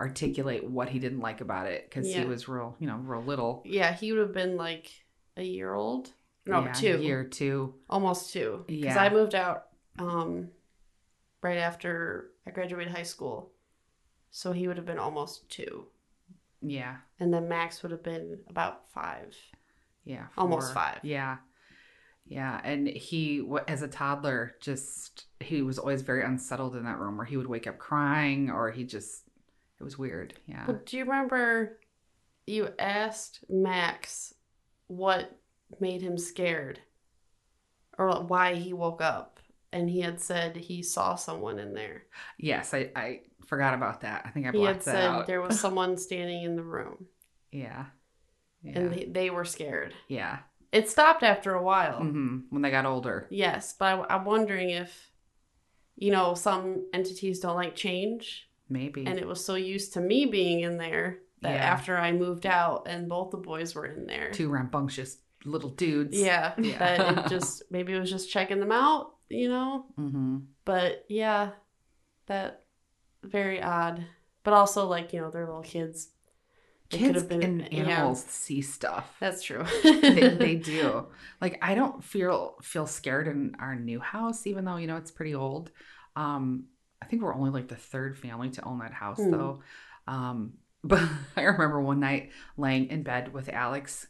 [0.00, 2.22] articulate what he didn't like about it because Yeah.
[2.22, 3.62] he was real, you know, real little.
[3.64, 4.90] Yeah, he would have been like
[5.36, 6.12] a year old.
[6.46, 7.00] No, Yeah, two.
[7.00, 7.74] year two.
[7.88, 8.98] almost two because Yeah.
[9.02, 9.66] i moved out
[9.98, 10.48] um
[11.42, 13.52] right after i graduated high school
[14.30, 15.86] so he would have been almost two
[16.60, 16.96] Yeah.
[17.20, 19.34] and then max would have been about five
[20.06, 20.26] Yeah.
[20.36, 20.98] Almost five.
[21.02, 21.38] Yeah.
[22.26, 22.60] Yeah.
[22.62, 27.24] And he, as a toddler, just, he was always very unsettled in that room where
[27.24, 29.22] he would wake up crying or he just,
[29.80, 30.34] it was weird.
[30.46, 30.64] Yeah.
[30.66, 31.78] but do you remember
[32.46, 34.34] you asked max
[34.88, 35.34] what
[35.80, 36.80] made him scared
[37.98, 39.38] or why he woke up
[39.72, 42.04] and he had said he saw someone in there
[42.38, 42.74] Yes.
[42.74, 44.22] I, I forgot about that.
[44.24, 45.26] I think I he had said out.
[45.26, 47.06] there was someone standing in the room
[47.52, 47.86] Yeah.
[48.62, 48.78] Yeah.
[48.78, 50.38] and they, they were scared yeah.
[50.72, 51.98] It stopped after a while.
[52.00, 53.28] hmm When they got older.
[53.30, 55.10] Yes, but I, I'm wondering if,
[55.94, 59.06] you know, some entities don't like change, Maybe.
[59.06, 61.64] and it was so used to me being in there that Yeah.
[61.64, 66.18] after I moved out and both the boys were in there, Too rambunctious little dudes.
[66.20, 66.78] yeah, Yeah.
[66.78, 69.86] that it just maybe it was just checking them out, you know.
[69.96, 71.50] hmm But yeah,
[72.26, 72.62] that
[73.22, 74.04] very odd.
[74.42, 76.08] But also like you know they're little kids.
[76.90, 77.84] They could Kids have been- and yeah.
[77.84, 79.16] animals see stuff.
[79.18, 79.64] That's true.
[79.82, 81.06] they, they do.
[81.40, 85.10] Like I don't feel feel scared in our new house, even though you know it's
[85.10, 85.70] pretty old.
[86.16, 86.64] Um,
[87.02, 89.30] I think we're only like the third family to own that house, Hmm.
[89.30, 89.62] though.
[90.06, 90.54] Um,
[90.84, 91.02] but
[91.36, 94.06] I remember one night laying in bed with Alex,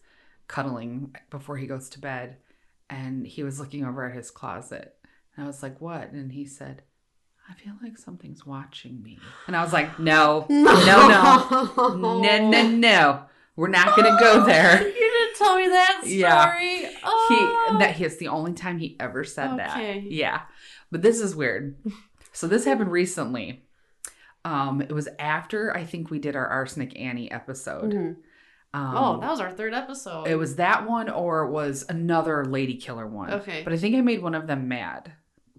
[0.49, 2.37] cuddling before he goes to bed,
[2.91, 4.95] and he was looking over at his closet,
[5.37, 6.83] and I was like, "What?" And he said.
[7.47, 9.19] I feel like something's watching me.
[9.47, 10.63] And I was like, no, no,
[11.95, 13.23] no, no, no, no.
[13.55, 14.79] We're not going to go there.
[14.83, 16.15] You didn't tell me that story.
[16.21, 16.91] Yeah.
[17.05, 17.69] Oh.
[17.71, 20.05] He that is the only time he ever said that.
[20.05, 20.41] Yeah.
[20.91, 21.77] But this is weird.
[22.33, 23.67] So this happened recently.
[24.47, 27.93] Um, it was after I think we did our Arsenic Annie episode.
[27.93, 28.17] Mhm.
[28.75, 30.27] Um, oh, that was our third episode.
[30.27, 33.33] it was that one or it was another lady killer one.
[33.33, 33.63] Okay.
[33.63, 35.13] But I think I made one of them mad.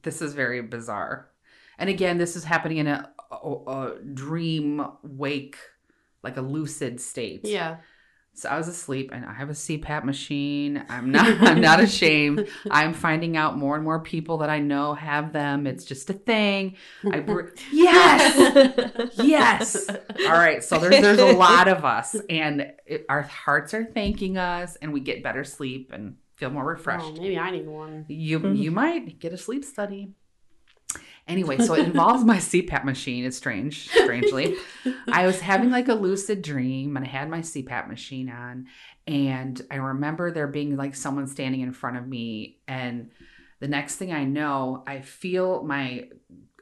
[0.04, 1.30] This is very bizarre.
[1.78, 3.36] And again, this is happening in a, a,
[3.68, 5.56] a dream wake,
[6.24, 7.42] like a lucid state.
[7.46, 7.78] Yeah.
[8.38, 10.86] So I was asleep and I have a CPAP machine.
[10.90, 12.48] I'm not I'm not ashamed.
[12.70, 15.66] I'm finding out more and more people that I know have them.
[15.66, 16.76] It's just a thing.
[17.10, 19.12] I br- yes.
[19.16, 19.90] Yes.
[19.90, 20.64] All right.
[20.64, 24.92] So there's there's a lot of us and it, our hearts are thanking us and
[24.92, 27.04] we get better sleep and feel more refreshed.
[27.04, 27.22] Oh, refreshed.
[27.22, 28.06] maybe I need one.
[28.10, 28.56] You mm-hmm.
[28.56, 30.14] you might get a sleep study.
[31.28, 33.26] Anyway, so it involves my CPAP machine.
[33.26, 34.56] It's strange, strangely.
[35.12, 38.68] I was having like a lucid dream and I had my CPAP machine on.
[39.08, 42.60] And I remember there being like someone standing in front of me.
[42.68, 43.12] And
[43.60, 46.10] the next thing I know, I feel my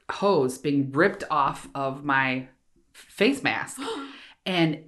[0.10, 2.48] hose being ripped off of my
[2.94, 3.80] face mask.
[4.46, 4.84] And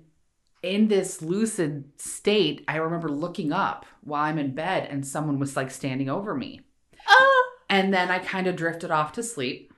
[0.62, 5.56] in this lucid state, I remember looking up while I'm in bed and someone was
[5.56, 6.60] like standing over me.
[7.08, 7.45] Oh.
[7.76, 9.74] And then I kind of drifted off to sleep.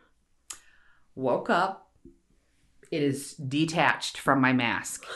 [1.15, 1.89] Woke up.
[2.91, 5.05] It is detached from my mask.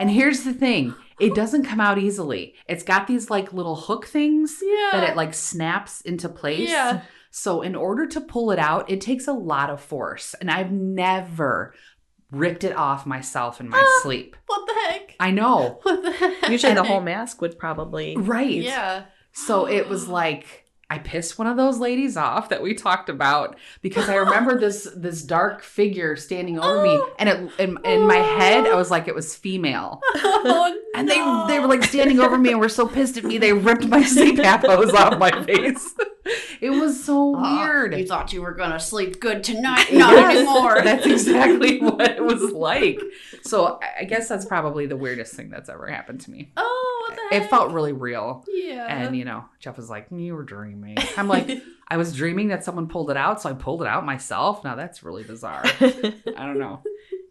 [0.00, 2.54] And here's the thing it doesn't come out easily.
[2.68, 4.90] It's got these like little hook things Yeah.
[4.92, 6.68] that it like snaps into place.
[6.68, 7.00] Yeah.
[7.32, 10.34] So, in order to pull it out, it takes a lot of force.
[10.40, 11.74] And I've never
[12.30, 14.00] ripped it off myself in my Ah.
[14.04, 14.36] sleep.
[14.46, 15.16] What the heck?
[15.18, 15.80] I know.
[15.82, 16.48] What the heck?
[16.48, 18.16] Usually the whole mask would probably.
[18.16, 18.62] Right.
[18.62, 19.06] Yeah.
[19.32, 23.56] So it was like I pissed one of those ladies off that we talked about
[23.82, 28.16] because I remember this this dark figure standing over me, and it in, in my
[28.16, 31.46] head I was like it was female, Oh, and no.
[31.46, 33.86] they they were like standing over me and were so pissed at me they ripped
[33.86, 35.94] my CPAP hose off my face.
[36.60, 37.94] It was so weird.
[37.96, 39.86] You thought you were gonna sleep good tonight?
[39.90, 40.82] Yes, Not anymore.
[40.82, 43.00] That's exactly what it was like.
[43.42, 46.50] So I- guess that's probably the weirdest thing that's ever happened to me.
[46.56, 46.87] Oh, what the heck?
[47.32, 48.44] It felt really real.
[48.48, 48.86] Yeah.
[48.86, 51.50] And you know, Jeff was like, "You were dreaming." I'm like,
[51.88, 54.64] I was dreaming that someone pulled it out, so I pulled it out myself.
[54.64, 55.62] Now that's really bizarre.
[55.80, 56.82] I don't know.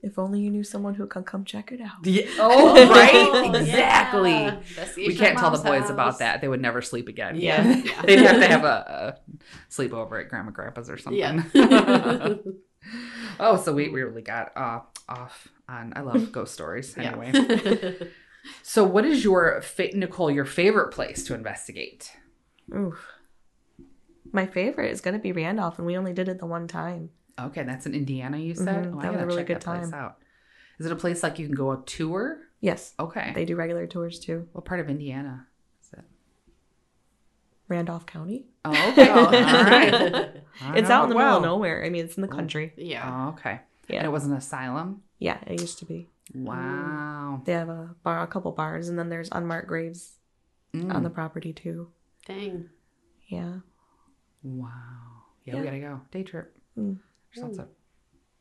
[0.03, 2.03] if only you knew someone who could come check it out.
[2.05, 2.25] Yeah.
[2.39, 3.55] Oh, right.
[3.55, 4.33] Exactly.
[4.33, 5.89] Investigation We can't tell the boys house.
[5.89, 6.41] about that.
[6.41, 7.35] They would never sleep again.
[7.35, 7.65] Yeah.
[7.83, 8.01] Yeah.
[8.03, 11.19] They'd have to have a, a sleepover at Grandma Grandpa's or something.
[11.19, 12.35] Yeah.
[13.39, 15.93] oh, so we, we really got uh, off on.
[15.95, 16.97] I love ghost stories.
[16.97, 17.91] Anyway, Yeah.
[18.63, 20.33] So what is your fa- Nichole?
[20.33, 22.11] Your favorite place to investigate?
[22.75, 23.05] Oof.
[24.31, 27.09] My favorite is gonna be Randolph, and we only did it the one time.
[27.39, 28.37] Okay, that's in Indiana.
[28.37, 29.93] You said Mhm, Oh, I that was a really check good time.
[29.93, 30.17] Out.
[30.79, 32.39] Is it a place like you can go a tour?
[32.59, 33.31] Yes, Okay.
[33.35, 34.47] they do regular tours too.
[34.51, 35.47] what part of Indiana
[35.81, 36.03] is it?
[37.67, 38.45] Randolph County.
[38.65, 39.09] Oh, okay.
[39.09, 39.25] Oh.
[39.25, 39.93] All right.
[40.75, 41.83] It's know out in the it middle of nowhere.
[41.85, 42.73] I mean, it's in the country.
[42.77, 43.27] yeah.
[43.27, 43.61] Oh, okay.
[43.87, 43.97] Yeah.
[43.97, 45.03] And it was an asylum.
[45.19, 46.09] Yeah, it used to be.
[46.33, 47.41] Wow.
[47.45, 50.13] They have a bar, a couple bars, and then there's unmarked graves
[50.73, 50.93] Mm.
[50.93, 51.89] on the property too.
[52.25, 52.69] Dang.
[53.27, 53.59] Yeah.
[54.43, 54.69] Wow.
[55.45, 56.01] Yeah, we gotta go.
[56.11, 56.55] Day trip.
[56.77, 56.99] Mm.
[57.33, 57.67] There's lots of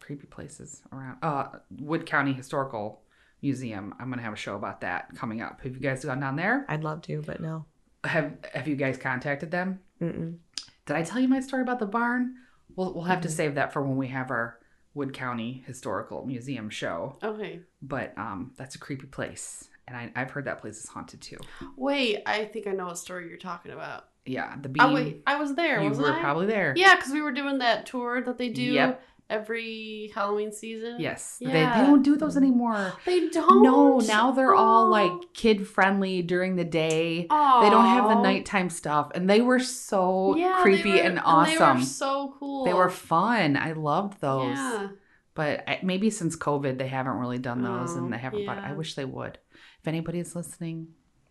[0.01, 1.19] creepy places around.
[1.23, 3.03] Uh, Wood County Historical
[3.43, 3.95] Museum.
[4.01, 5.61] I'm gonna have a show about that coming up.
[5.63, 6.65] Have you guys gone down there?
[6.69, 7.65] I'd love to, but no.
[8.05, 9.81] Have Have you guys contacted them?
[10.01, 10.39] Mm-mm.
[10.85, 12.35] Did I tell you my story about the barn?
[12.75, 14.59] We'll We'll have to save that for when we have our
[14.97, 17.19] Wood County Historical Museum show.
[17.23, 17.61] Okay.
[17.83, 21.37] But um, that's a creepy place, and I, I've heard that place is haunted too.
[21.77, 24.09] Wait, I think I know what story you're talking about.
[24.25, 24.83] Yeah, the beam.
[24.83, 25.83] Oh wait, I was there.
[25.83, 26.19] you were I?
[26.19, 26.73] probably there.
[26.77, 29.03] Yeah, because we were doing that tour that they do Yep.
[29.29, 30.97] Every Halloween season.
[31.01, 31.53] Yes, Yeah.
[31.53, 32.93] they, they don't do those anymore.
[33.05, 33.63] They don't.
[33.63, 34.89] No, now they're all Oh.
[34.91, 37.23] like kid friendly during the day.
[37.23, 37.27] They
[37.71, 41.79] don't have the nighttime stuff, and they were so Yeah, creepy were- and They awesome.
[41.79, 42.65] were so cool.
[42.65, 43.57] They were fun.
[43.57, 44.57] I loved those.
[44.57, 44.89] Yeah.
[45.35, 48.47] But I, maybe since COVID, they haven't really done those, Oh, and they oh, haven't.
[48.47, 48.69] But yeah.
[48.71, 49.39] I wish they would.
[49.81, 50.89] If anybody is listening,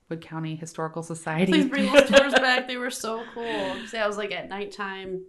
[0.10, 2.68] Wood County Historical Society, Please bring those tours back.
[2.68, 3.76] They were so cool.
[3.88, 5.24] See, I was like at nighttime,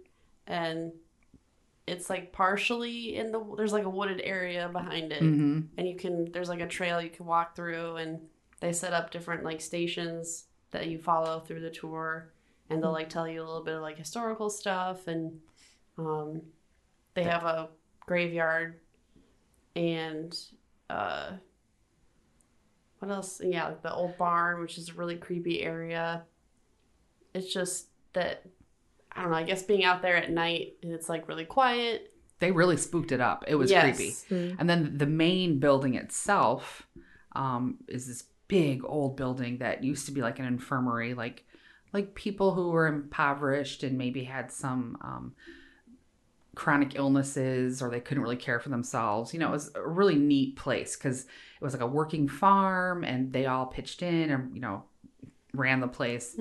[0.45, 0.91] and
[1.87, 5.95] it's like partially in the there's like a wooded area behind it, hmm and you
[5.95, 8.19] can there's like a trail you can walk through, and
[8.59, 12.33] they set up different like stations that you follow through the tour,
[12.69, 15.39] and they'll like tell you a little bit of like historical stuff, and
[15.97, 16.41] um,
[17.13, 17.69] they have a
[18.05, 18.79] graveyard,
[19.75, 20.37] and
[20.89, 21.31] uh,
[22.99, 23.41] what else?
[23.43, 26.23] Yeah, like the old barn, which is a really creepy area.
[27.33, 28.43] It's just that
[29.17, 29.37] I don't know.
[29.37, 32.13] I guess being out there at night and it's like really quiet.
[32.39, 33.43] They really spooked it up.
[33.47, 33.95] It was Yes.
[33.95, 34.11] creepy.
[34.29, 34.55] Mm.
[34.59, 36.87] And then the main building itself
[37.35, 41.43] um, is this big old building that used to be like an infirmary, like
[41.93, 45.33] like people who were impoverished and maybe had some um,
[46.55, 49.33] chronic illnesses or they couldn't really care for themselves.
[49.33, 53.03] You know, it was a really neat place because it was like a working farm
[53.03, 54.83] and they all pitched in and you know
[55.53, 56.35] ran the place.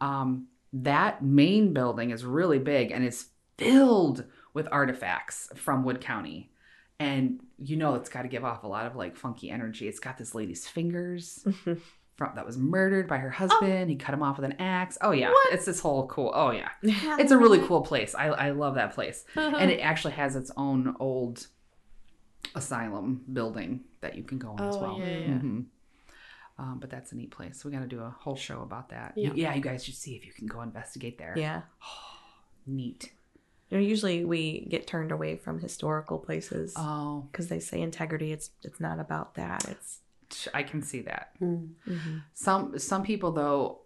[0.00, 3.26] Um, that main building is really big and it's
[3.56, 6.50] filled with artifacts from Wood County.
[7.00, 9.86] And you know it's got to give off a lot of like funky energy.
[9.88, 11.46] It's got this lady's fingers
[12.16, 13.88] from, that was murdered by her husband.
[13.88, 14.98] He cut him off with an axe.
[15.00, 15.52] Oh yeah, What?
[15.52, 16.32] it's this whole cool.
[16.34, 18.16] Oh yeah, it's a really cool place.
[18.16, 21.46] I I love that place, and it actually has its own old
[22.54, 24.98] asylum building that you can go in as Oh, well.
[24.98, 25.28] yeah, yeah.
[25.38, 25.66] Mhm.
[26.58, 27.64] Um, but that's a neat place.
[27.64, 29.12] We got to do a whole show about that.
[29.16, 29.30] Yeah.
[29.34, 29.54] Yeah.
[29.54, 31.34] you guys should see if you can go investigate there.
[31.36, 31.62] Yeah.
[32.66, 33.12] Neat.
[33.70, 38.32] You know, usually we get turned away from historical places Oh, because they say integrity.
[38.32, 39.64] It's it's not about that.
[39.68, 41.32] It's I can see that.
[41.40, 41.70] Mm.
[41.86, 42.22] mhm.
[42.34, 43.80] Some some people though,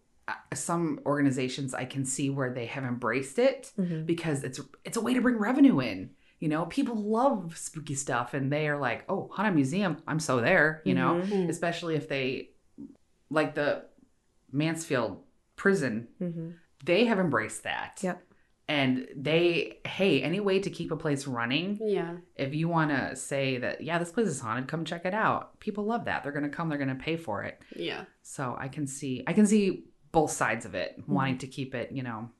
[0.54, 4.06] some organizations I can see where they have embraced it Mhm.
[4.06, 6.10] because it's it's a way to bring revenue in.
[6.38, 10.40] You know, people love spooky stuff, and they are like, "Oh, haunted museum, I'm so
[10.40, 11.48] there." You know, Mhm.
[11.48, 12.50] especially if they
[13.32, 13.84] like the
[14.50, 15.22] Mansfield
[15.56, 16.54] prison, Mhm.
[16.84, 18.00] they have embraced that.
[18.02, 18.22] Yep.
[18.68, 22.18] And they, hey, any way to keep a place running, Yeah.
[22.36, 25.58] if you want to say that, yeah, this place is haunted, come check it out.
[25.60, 26.22] People love that.
[26.22, 27.60] They're going to come, they're going to pay for it.
[27.76, 28.04] Yeah.
[28.22, 31.92] So I can see, I can see both sides of it, wanting to keep it,
[31.92, 32.30] you know,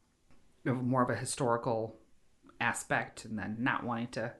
[0.65, 1.99] more of a historical
[2.61, 4.33] aspect and then not wanting to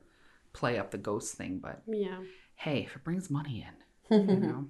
[0.53, 1.59] play up the ghost thing.
[1.59, 2.23] But Yeah.
[2.55, 3.67] hey, if it brings money
[4.09, 4.69] in, you know,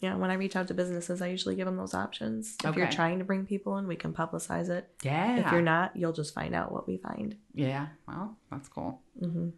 [0.00, 2.56] Yeah, when I reach out to businesses, I usually give them those options.
[2.64, 4.88] If you're trying to bring people in, we can publicize it.
[5.02, 5.44] yeah.
[5.46, 7.36] If you're not, you'll just find out what we find.
[7.54, 9.02] yeah, well, that's cool.
[9.18, 9.48] hmm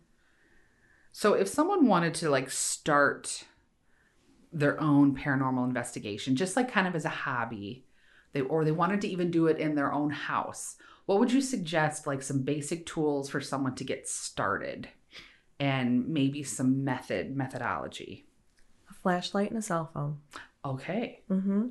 [1.13, 3.45] So if someone wanted to like start
[4.53, 7.85] their own paranormal investigation, just like kind of as a hobby,
[8.33, 10.77] they or they wanted to even do it in their own house,
[11.07, 14.89] what would you suggest like some basic tools for someone to get started
[15.59, 18.27] and maybe some method methodology?
[19.03, 20.19] Flashlight and a cell phone.
[20.65, 21.23] Okay.
[21.31, 21.69] Mm-hmm.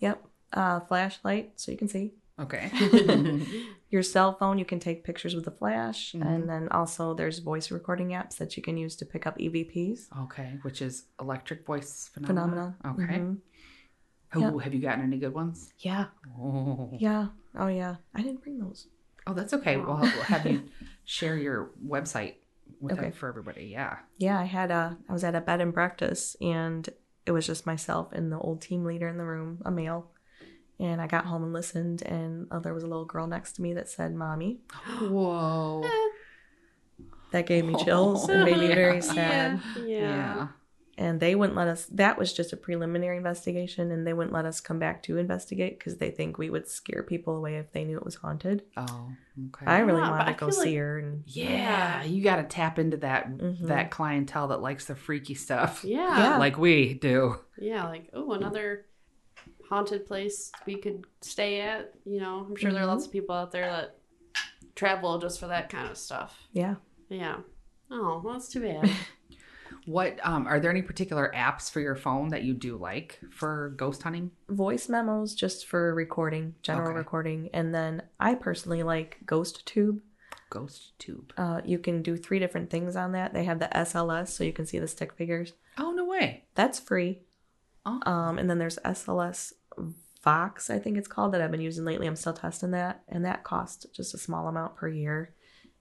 [0.00, 0.24] Yep.
[0.52, 2.14] Uh, flashlight, so you can see.
[2.40, 2.70] Okay.
[3.90, 6.12] Your cell phone, you can take pictures with a flash.
[6.12, 6.26] Mhm.
[6.26, 10.06] And then also there's voice recording apps that you can use to pick up EVPs.
[10.24, 12.76] okay, which is electric voice phenomena.
[12.80, 13.04] Phenomenon.
[13.04, 13.18] Okay.
[13.18, 14.54] Mhm.
[14.54, 15.72] Oh, have you gotten any good ones?
[15.78, 16.06] Yeah.
[16.38, 16.90] Oh.
[16.98, 17.28] Yeah.
[17.56, 17.96] Oh, yeah.
[18.14, 18.86] I didn't bring those.
[19.26, 19.76] Oh, that's okay.
[19.78, 20.64] We'll have you
[21.04, 22.34] share your website
[22.80, 23.08] with Okay.
[23.08, 23.66] it for everybody.
[23.66, 23.98] Yeah.
[24.16, 26.88] Yeah, I had a I was at a bed and breakfast and
[27.26, 30.10] it was just myself and the old team leader in the room, a male.
[30.80, 33.62] And I got home and listened and uh, there was a little girl next to
[33.62, 34.60] me that said mommy.
[35.00, 35.82] Whoa.
[37.32, 39.60] That gave me chills and made me very sad.
[39.76, 39.82] Yeah.
[39.86, 40.48] Yeah.
[41.00, 44.44] And they wouldn't let us that was just a preliminary investigation and they wouldn't let
[44.44, 47.84] us come back to investigate because they think we would scare people away if they
[47.84, 48.64] knew it was haunted.
[48.76, 49.12] Oh,
[49.48, 49.64] okay.
[49.66, 52.02] I really Yeah, but wanted I to go see like- her and yeah, Yeah.
[52.04, 53.66] you got to tap into that Mhm.
[53.68, 55.98] that clientele that likes the freaky stuff, Yeah.
[56.18, 56.36] Yeah.
[56.38, 57.36] like we do.
[57.56, 58.86] Yeah, like oh, another
[59.68, 61.92] haunted place we could stay at.
[62.04, 63.98] You know, I'm sure there are lots of people out there that
[64.74, 66.48] travel just for that kind of stuff.
[66.52, 66.74] yeah.
[67.08, 67.36] Yeah.
[67.90, 68.90] Oh, well, that's too bad.
[69.88, 73.70] What um are there any particular apps for your phone that you do like for
[73.76, 74.30] ghost hunting?
[74.48, 76.98] Voice memos just for recording, general Okay.
[76.98, 77.48] recording.
[77.54, 80.00] And then I personally like Ghost Tube.
[80.50, 81.32] Ghost Tube.
[81.36, 83.32] Uh, you can do three different things on that.
[83.32, 85.52] They have the SLS, so you can see the stick figures.
[85.78, 86.44] Oh no way.
[86.54, 87.20] That's free.
[87.86, 88.00] Oh.
[88.10, 89.52] Um, and then there's SLS
[90.22, 92.06] Vox, I think it's called, that I've been using lately.
[92.06, 95.32] I'm still testing that, and that costs just a small amount per year.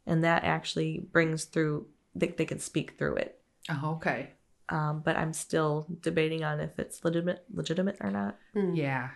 [0.06, 1.88] and that actually brings through.
[2.16, 3.37] They, they can speak through it.
[3.70, 4.32] Oh, okay.
[4.70, 8.38] Um, but I'm still debating on if it's legitimate, legitimate or not.
[8.54, 8.74] Hmm.
[8.76, 9.10] Yeah.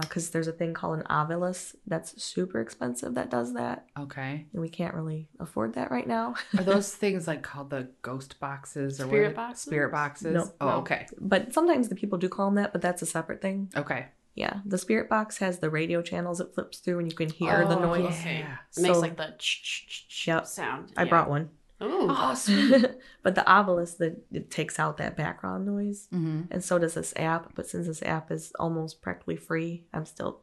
[0.00, 4.46] Because there's a thing called an Ovilus that's super expensive that does that, Okay.
[4.52, 6.34] and we can't really afford that right now.
[6.58, 9.36] Are those things like called the ghost boxes or Spirit what?
[9.36, 9.62] boxes?
[9.62, 10.34] Spirit boxes.
[10.34, 10.52] No.
[10.60, 10.72] Oh, No.
[10.78, 11.06] okay.
[11.20, 13.70] but sometimes the people do call them that, but that's a separate thing.
[13.76, 14.06] Okay.
[14.34, 17.64] Yeah, the spirit box has the radio channels it flips through, and you can hear
[17.68, 18.06] the Oh, noise.
[18.20, 18.40] Okay.
[18.40, 18.56] Yeah.
[18.76, 20.46] It makes like the ch ch ch ch Yep.
[20.48, 20.92] sound.
[20.96, 21.08] I Yeah.
[21.10, 21.50] brought one.
[21.82, 22.06] Ooh.
[22.08, 22.86] Oh, sweet.
[23.22, 26.42] but the Ovilus that it takes out that background noise, mm-hmm.
[26.50, 27.54] and so does this app.
[27.54, 30.40] But since this app is almost practically free, I'm still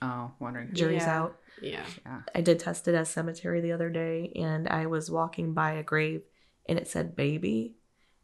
[0.00, 0.74] Oh, wondering.
[0.74, 1.16] jury's Yeah.
[1.20, 1.36] out.
[1.60, 1.84] Yeah.
[2.04, 2.20] Yeah.
[2.34, 5.82] I did test it at cemetery the other day, and I was walking by a
[5.84, 6.22] grave,
[6.68, 7.76] and it said baby,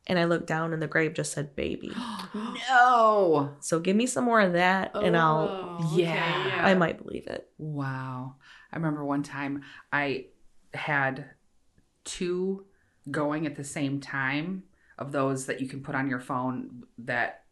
[0.09, 1.92] and I looked down, and the grave just said baby.
[2.70, 3.54] no.
[3.61, 6.61] So give me some more of that, and I'll Oh, okay, Yeah.
[6.64, 7.48] I might believe it.
[7.59, 8.34] Wow.
[8.72, 10.26] I remember one time I
[10.74, 11.30] had
[12.09, 12.64] two
[13.11, 14.64] going at the same time
[14.98, 17.44] of those that you can put on your phone that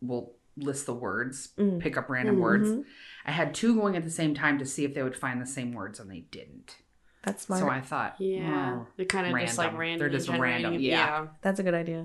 [0.00, 1.80] will list the words, Mm.
[1.80, 2.40] pick up random Mhm.
[2.40, 2.86] words.
[3.24, 5.46] I had two going at the same time to see if they would find the
[5.46, 6.78] same words and they didn't.
[7.24, 7.60] That's smart.
[7.60, 8.76] So I thought, Yeah.
[8.80, 8.86] oh.
[8.96, 9.80] They're kind of just like Random.
[9.80, 9.98] random.
[9.98, 11.26] They're just random, yeah.
[11.42, 12.04] That's a good idea.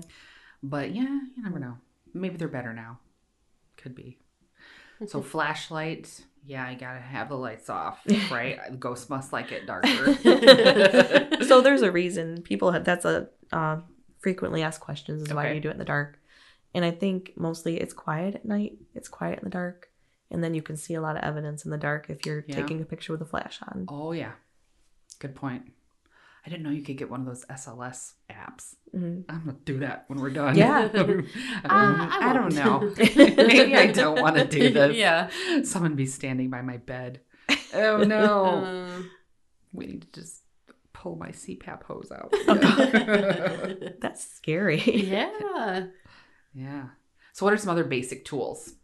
[0.62, 1.04] But yeah,
[1.36, 1.78] you never know.
[2.12, 2.98] Maybe they're better now.
[3.76, 4.18] Could be.
[5.06, 8.58] So flashlight, yeah, I gotta have the lights off, right?
[8.80, 10.14] Ghosts must like it darker.
[11.46, 13.80] so there's a reason people have that's a uh,
[14.20, 16.18] frequently asked questions is why do you do it in the dark
[16.74, 19.88] and i think mostly it's quiet at night it's quiet in the dark
[20.30, 22.54] and then you can see a lot of evidence in the dark if you're Yeah.
[22.56, 24.32] taking a picture with a flash on Oh yeah,
[25.18, 25.62] good point.
[26.44, 28.74] I didn't know you could get one of those SLS apps.
[28.94, 29.24] Mhm.
[29.28, 30.56] I'm gonna do that when we're done.
[30.56, 30.88] Yeah.
[30.94, 31.26] Um,
[31.64, 32.92] I I, don't know.
[32.98, 34.96] Maybe I don't want to do this.
[34.96, 35.30] yeah.
[35.62, 37.20] Someone be standing by my bed.
[37.74, 38.44] Oh no.
[38.64, 39.02] Uh,
[39.72, 40.42] we need to just
[40.92, 42.32] pull my CPAP hose out.
[44.00, 45.86] that's scary yeah.
[46.54, 46.84] yeah.
[47.32, 48.74] So, what are some other basic tools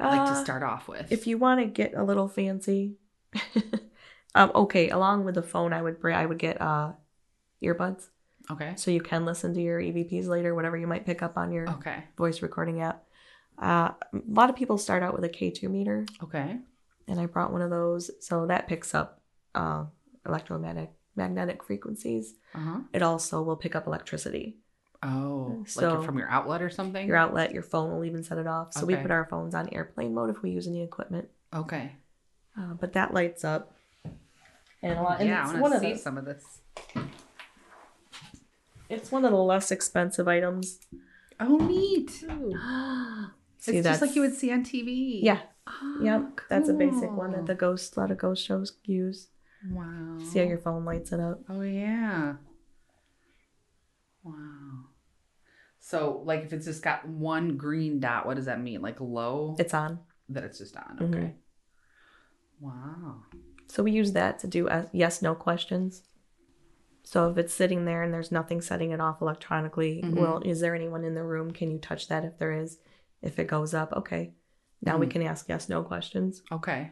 [0.00, 1.10] I like to Uh, start off with?
[1.12, 2.94] if you want to get a little fancy
[4.36, 6.92] um okay along with the phone i would bring i would get uh
[7.62, 8.08] earbuds
[8.50, 8.72] okay.
[8.76, 11.68] so you can listen to your evps later whatever you might pick up on your
[11.70, 12.04] Okay.
[12.16, 13.02] voice recording app
[13.60, 16.58] uh, a lot of people start out with a k2 meter Okay.
[17.08, 18.10] and I brought one of those.
[18.20, 19.22] So that picks up
[19.54, 19.84] uh,
[20.26, 22.34] electromagnetic magnetic frequencies.
[22.54, 22.78] Uh huh.
[22.92, 24.58] It also will pick up electricity.
[25.02, 27.06] Oh, So- like from your outlet or something?
[27.08, 28.74] Your outlet, your phone will even set it off.
[28.74, 31.28] So we put our phones on airplane mode if we use any equipment.
[31.54, 31.92] Okay.
[32.58, 33.72] Uh, but that lights up.
[34.90, 35.20] And a lot.
[35.20, 36.60] And yeah, I want to see the, some of this.
[38.88, 40.78] It's one of the less expensive items.
[41.40, 42.10] Oh, neat.
[43.58, 45.18] See, it's just like you would see on TV.
[45.22, 45.40] Yeah.
[45.66, 46.40] Oh, Yep.
[46.48, 49.28] That's a basic one that the ghost, a lot of ghost shows use.
[49.68, 50.18] Wow.
[50.22, 51.40] See how your phone lights it up.
[51.48, 52.34] Oh yeah.
[54.22, 54.84] Wow.
[55.80, 58.82] So, like, if it's just got one green dot, what does that mean?
[58.82, 59.56] Like low?
[59.58, 59.98] It's on.
[60.28, 60.98] that it's just on.
[61.00, 61.08] Mhm.
[61.16, 61.34] Okay.
[62.60, 63.22] Wow.
[63.68, 66.02] So we use that to do yes no questions.
[67.04, 70.14] So if it's sitting there and there's nothing setting it off electronically, Mhm.
[70.14, 71.52] well, is there anyone in the room?
[71.52, 72.78] Can you touch that if there is?
[73.22, 74.32] If it goes up, okay.
[74.82, 75.10] Now we Mhm.
[75.10, 76.42] can ask yes no questions.
[76.50, 76.90] Okay.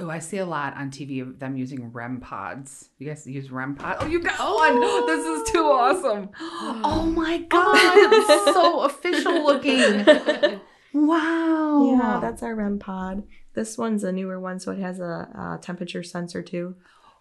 [0.00, 2.90] Oh, I see a lot on TV of them using REM pods.
[2.98, 3.98] You guys use REM pod?
[4.00, 4.80] Oh, you got one.
[5.06, 6.30] This is too awesome.
[6.84, 10.04] Oh my god, it's so official looking.
[10.94, 11.96] Wow.
[11.98, 13.24] Yeah, that's our REM pod.
[13.54, 16.76] This one's a newer one, so it has a, a temperature sensor too.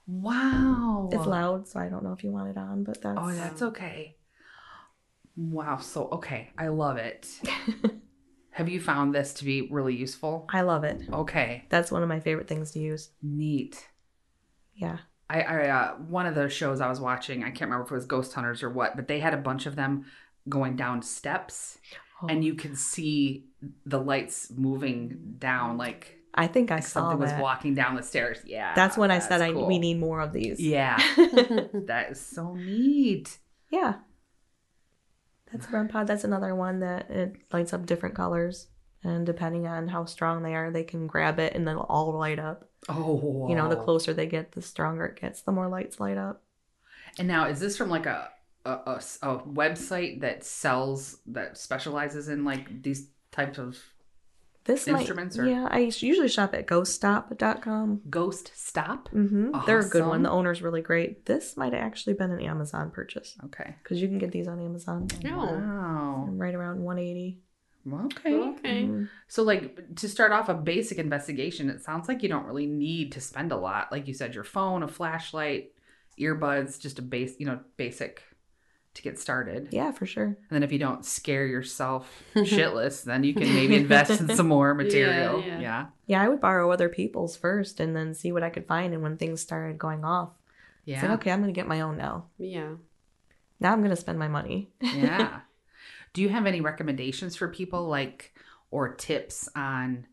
[0.08, 1.10] wow.
[1.12, 3.62] It's loud, so I don't know if you want it on, but that's Oh, that's
[3.62, 4.16] okay.
[5.36, 5.78] Wow.
[5.78, 6.52] So, okay.
[6.58, 7.28] I love it.
[8.52, 10.48] Have you found this to be really useful?
[10.54, 11.02] I love it.
[11.12, 11.66] Okay.
[11.70, 13.10] That's one of my favorite things to use.
[13.24, 13.88] Neat.
[14.76, 15.00] Yeah.
[15.28, 17.96] I, I uh, one of the shows I was watching, I can't remember if it
[17.96, 20.06] was Ghost Hunters or what, but they had a bunch of them
[20.48, 21.80] going down steps,
[22.24, 22.28] Oh.
[22.28, 23.46] and you can see
[23.86, 28.40] the lights moving down, like I think I saw something was walking down the stairs.
[28.46, 29.68] Yeah, That's when I said that's I cool.
[29.68, 30.60] we need more of these.
[30.60, 33.38] Yeah, that is so neat.
[33.70, 33.96] Yeah.
[35.52, 36.08] That's a REM pod.
[36.08, 38.68] That's another one that it lights up different colors.
[39.04, 42.40] And depending on how strong they are, they can grab it and they'll all light
[42.40, 42.70] up.
[42.90, 46.18] Oh, You know, the closer they get, the stronger it gets, the more lights light
[46.18, 46.42] up.
[47.20, 48.30] And now, is this from like a
[48.66, 53.78] a, a s- a website that sells that specializes in like these types of
[54.66, 58.02] This Instruments might, or- yeah, I usually shop at ghoststop.com.
[58.10, 59.10] Ghost Stop?
[59.10, 59.52] Mm-hmm.
[59.66, 60.24] They're a good one.
[60.24, 61.26] The owner's really great.
[61.26, 63.76] This might have actually been an Amazon purchase Okay.
[63.84, 65.30] because you can get these on Amazon Oh.
[65.30, 66.26] Wow.
[66.32, 67.40] right around 180.
[67.92, 68.34] Okay.
[68.34, 68.84] Okay.
[68.86, 69.10] Mhm.
[69.28, 73.12] So, like, to start off a basic investigation, it sounds like you don't really need
[73.12, 73.92] to spend a lot.
[73.92, 75.74] Like you said, your phone, a flashlight,
[76.18, 78.22] earbuds, just a base, you know, basic
[78.96, 79.70] to get started.
[79.72, 80.26] Yeah, for sure.
[80.26, 84.48] And then if you don't scare yourself shitless, then you can maybe invest in some
[84.48, 85.42] more material.
[85.46, 85.60] yeah.
[85.60, 85.86] Yeah.
[86.06, 88.94] Yeah, I would borrow other people's first and then see what I could find.
[88.94, 90.30] And when things started going off,
[90.86, 90.96] Yeah.
[90.96, 92.26] it's like, okay, I'm going to get my own now.
[92.38, 92.74] Yeah.
[93.60, 94.70] Now I'm going to spend my money.
[94.82, 95.40] yeah.
[96.14, 98.34] Do you have any recommendations for people, like,
[98.70, 100.06] or tips on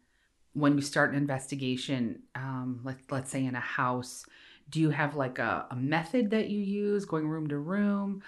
[0.54, 2.22] when you start an investigation?
[2.34, 4.24] Um, like, let's say in a house,
[4.70, 8.22] do you have like a, a method that you use, going room to room,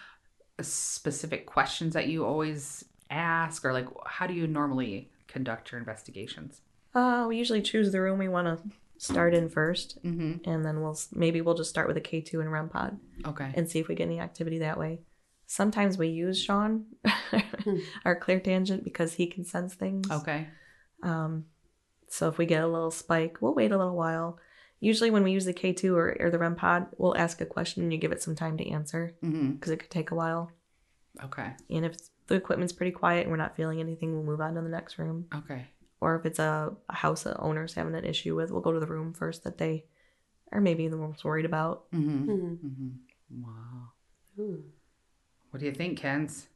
[0.60, 6.60] specific questions that you always ask, or like, how do you normally conduct your investigations?
[6.94, 9.98] Uh, we usually choose the room we want to start in first.
[10.04, 10.48] Mm-hmm.
[10.48, 13.50] And then we'll maybe we'll just start with a K2 and REM pod Okay.
[13.54, 15.00] and see if we get any activity that way.
[15.46, 16.86] Sometimes we use Sean,
[18.04, 20.10] our clairtangent, because he can sense things.
[20.10, 20.48] Okay.
[21.02, 21.46] Um,
[22.08, 24.38] so if we get a little spike, we'll wait a little while.
[24.84, 27.82] Usually, when we use the K2 or, or the REM pod, we'll ask a question
[27.84, 29.52] and you give it some time to answer Mm-hmm.
[29.52, 30.50] because it could take a while.
[31.24, 31.52] Okay.
[31.70, 34.60] And if the equipment's pretty quiet and we're not feeling anything, we'll move on to
[34.60, 35.26] the next room.
[35.34, 35.66] Okay.
[36.00, 38.80] Or if it's a, a house that owner's having an issue with, we'll go to
[38.80, 39.84] the room first that they
[40.50, 41.90] are maybe the most worried about.
[41.92, 42.24] Mm-hmm.
[42.24, 42.54] Hmm.
[42.66, 43.42] Mm-hmm.
[43.44, 43.92] Wow.
[44.40, 44.64] Ooh,
[45.50, 46.48] What do you think, Kens?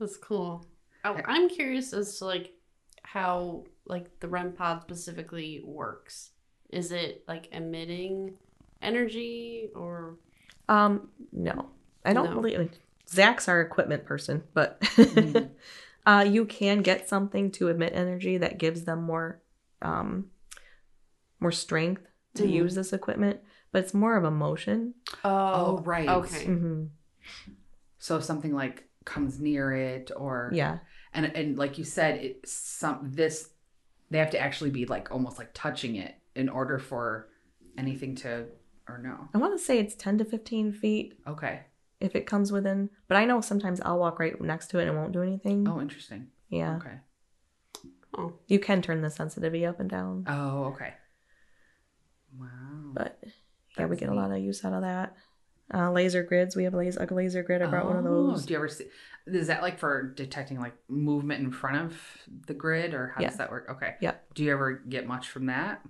[0.00, 0.64] that's cool.
[1.04, 2.52] I, I'm curious as to like
[3.02, 6.30] how like the REM pod specifically works.
[6.70, 8.36] Is it like emitting
[8.82, 10.16] energy or
[10.68, 11.70] Um, no,
[12.04, 12.34] I don't No.
[12.34, 12.60] believe.
[12.60, 12.68] I
[13.08, 15.50] Zach's our equipment person, but Mhm.
[16.06, 19.40] uh, you can get something to emit energy that gives them more,
[19.80, 20.30] um,
[21.40, 22.02] more strength
[22.34, 22.50] to Mhm.
[22.52, 23.40] use this equipment.
[23.72, 24.94] But it's more of a motion.
[25.24, 26.08] Oh, right.
[26.08, 26.44] Okay.
[26.44, 26.84] hmm
[27.98, 30.78] So if something like comes near it or Yeah,
[31.12, 33.50] and and like you said, it some this
[34.10, 37.28] they have to actually be like almost like touching it in order for
[37.76, 38.46] anything to
[38.88, 39.28] or no.
[39.34, 41.60] I want to say it's ten to fifteen feet Okay.
[42.00, 42.88] if it comes within.
[43.08, 45.68] But I know sometimes I'll walk right next to it and it won't do anything.
[45.68, 46.28] Oh, interesting.
[46.48, 46.96] yeah, Okay.
[48.16, 50.24] Oh, you can turn the sensitivity up and down.
[50.26, 50.94] Oh, okay.
[52.38, 52.46] Wow.
[52.94, 53.18] but
[53.76, 55.14] yeah, we That's get a lot of use out of that.
[55.72, 57.60] Uh, laser grids, we have a laser, a laser grid.
[57.62, 58.46] I brought one of Oh, those.
[58.46, 58.86] Do you ever see?
[59.26, 62.00] Is that like for detecting like movement in front of
[62.46, 63.28] the grid, or how Yeah.
[63.28, 63.68] does that work?
[63.72, 63.96] Okay.
[64.00, 64.14] Yeah.
[64.34, 65.82] Do you ever get much from that?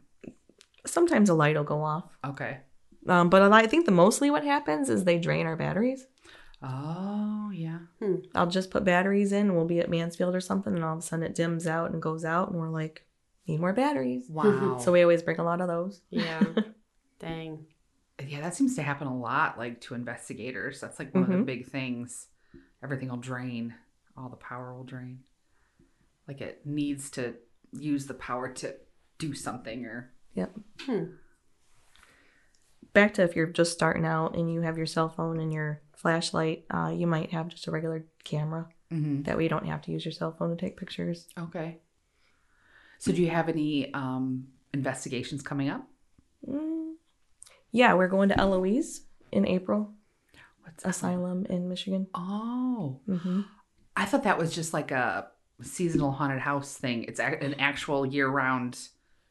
[0.89, 2.59] Sometimes a light will go off, Okay.
[3.07, 6.07] um, but a lot, I think the mostly what happens is they drain our batteries.
[6.62, 7.78] Oh yeah.
[8.34, 9.55] I'll just put batteries in.
[9.55, 12.03] We'll be at Mansfield or something, and all of a sudden it dims out and
[12.03, 13.07] goes out, and we're like,
[13.47, 14.28] need more batteries.
[14.28, 14.78] Wow.
[14.80, 16.01] So we always bring a lot of those.
[16.11, 16.43] yeah.
[17.20, 17.66] Dang.
[18.26, 20.80] Yeah, that seems to happen a lot, like to investigators.
[20.80, 21.47] That's like one of the Mhm.
[21.47, 22.26] big things.
[22.82, 23.74] Everything will drain,
[24.16, 25.20] all the power will drain.
[26.26, 27.34] Like it needs to
[27.72, 28.74] use the power to
[29.18, 30.12] do something or.
[30.80, 31.05] Hmm.
[32.93, 35.82] Back to if you're just starting out and you have your cell phone and your
[35.95, 38.68] flashlight, uh, you might have just a regular camera.
[38.93, 39.22] Mm-hmm.
[39.22, 41.26] That way you don't have to use your cell phone to take pictures.
[41.39, 41.78] Okay.
[42.99, 45.86] So, do you have any um, investigations coming up?
[46.49, 46.95] Mm.
[47.70, 49.93] Yeah, we're going to Eloise in April,
[50.62, 52.07] What's asylum in Michigan.
[52.14, 53.43] Oh, hmm
[53.97, 55.26] I thought that was just like a
[55.61, 57.05] seasonal haunted house thing.
[57.05, 58.78] It's an actual year-round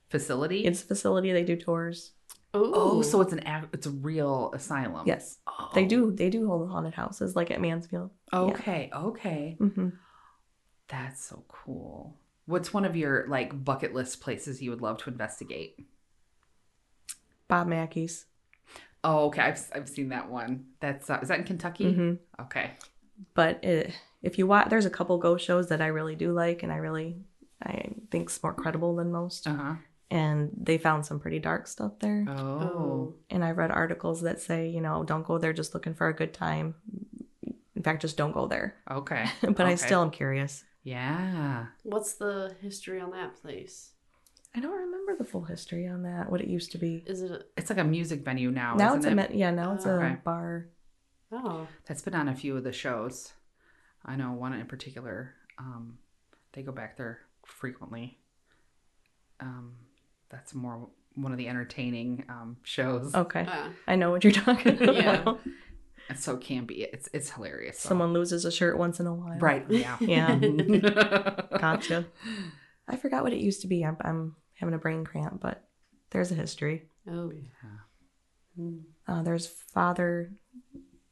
[0.09, 0.65] facility.
[0.65, 1.31] It's a facility.
[1.33, 2.11] They do tours.
[2.53, 5.05] Oh, oh, so it's an ac- it's a real asylum.
[5.05, 5.69] Yes, Oh.
[5.75, 6.11] they do.
[6.11, 8.11] They do hold haunted houses like at Mansfield.
[8.33, 9.57] Okay, okay.
[9.59, 9.89] hmm
[10.87, 12.17] That's so cool.
[12.45, 15.77] What's one of your like bucket list places you would love to investigate?
[17.47, 18.25] Bob Mackey's.
[19.03, 19.41] Oh, okay.
[19.41, 20.65] I've, I've seen that one.
[20.79, 21.93] That's uh, is that in Kentucky?
[21.93, 22.71] hmm Okay.
[23.33, 26.63] But it, if you watch, there's a couple ghost shows that I really do like,
[26.63, 27.17] and I really,
[27.63, 29.47] I think's more credible than most.
[29.47, 29.73] Uh huh.
[30.09, 32.25] And they found some pretty dark stuff there.
[32.29, 32.33] Oh.
[32.33, 33.13] Oh.
[33.29, 36.13] And I read articles that say, you know, don't go there just looking for a
[36.15, 36.75] good time.
[37.75, 38.75] In fact, just don't go there.
[38.89, 39.25] Okay.
[39.41, 40.63] but I still am curious.
[40.83, 41.65] Yeah.
[41.83, 43.91] What's the history on that place?
[44.55, 46.31] I don't remember the full history on that.
[46.31, 47.03] What it used to be.
[47.05, 47.31] Is it?
[47.31, 48.75] A, It's like a music venue now.
[48.75, 49.15] now isn't it's a it?
[49.15, 49.51] met, yeah.
[49.51, 50.17] Now it's a Okay.
[50.23, 50.67] bar.
[51.33, 53.33] oh, That's been on a few of the shows.
[54.05, 55.35] I know one in particular.
[55.59, 55.97] Um,
[56.53, 58.17] they go back there frequently.
[59.41, 59.73] Um,
[60.29, 63.13] that's more one of the entertaining um, shows.
[63.15, 64.95] Okay, ah, I know what you're talking about.
[64.95, 65.33] Yeah.
[66.09, 66.87] It's so campy.
[66.93, 67.79] It's it's hilarious.
[67.79, 67.89] so.
[67.89, 69.37] Someone loses a shirt once in a while.
[69.39, 69.65] right?
[69.69, 69.97] Yeah.
[70.01, 70.37] Yeah.
[70.37, 71.47] Gotcha.
[71.59, 72.05] Gotcha.
[72.87, 73.83] I forgot what it used to be.
[73.83, 75.67] I'm, I'm having a brain cramp, but
[76.11, 76.83] there's a history.
[77.09, 77.69] oh, Yeah.
[78.55, 78.77] Hmm.
[79.07, 80.31] Uh, there's Father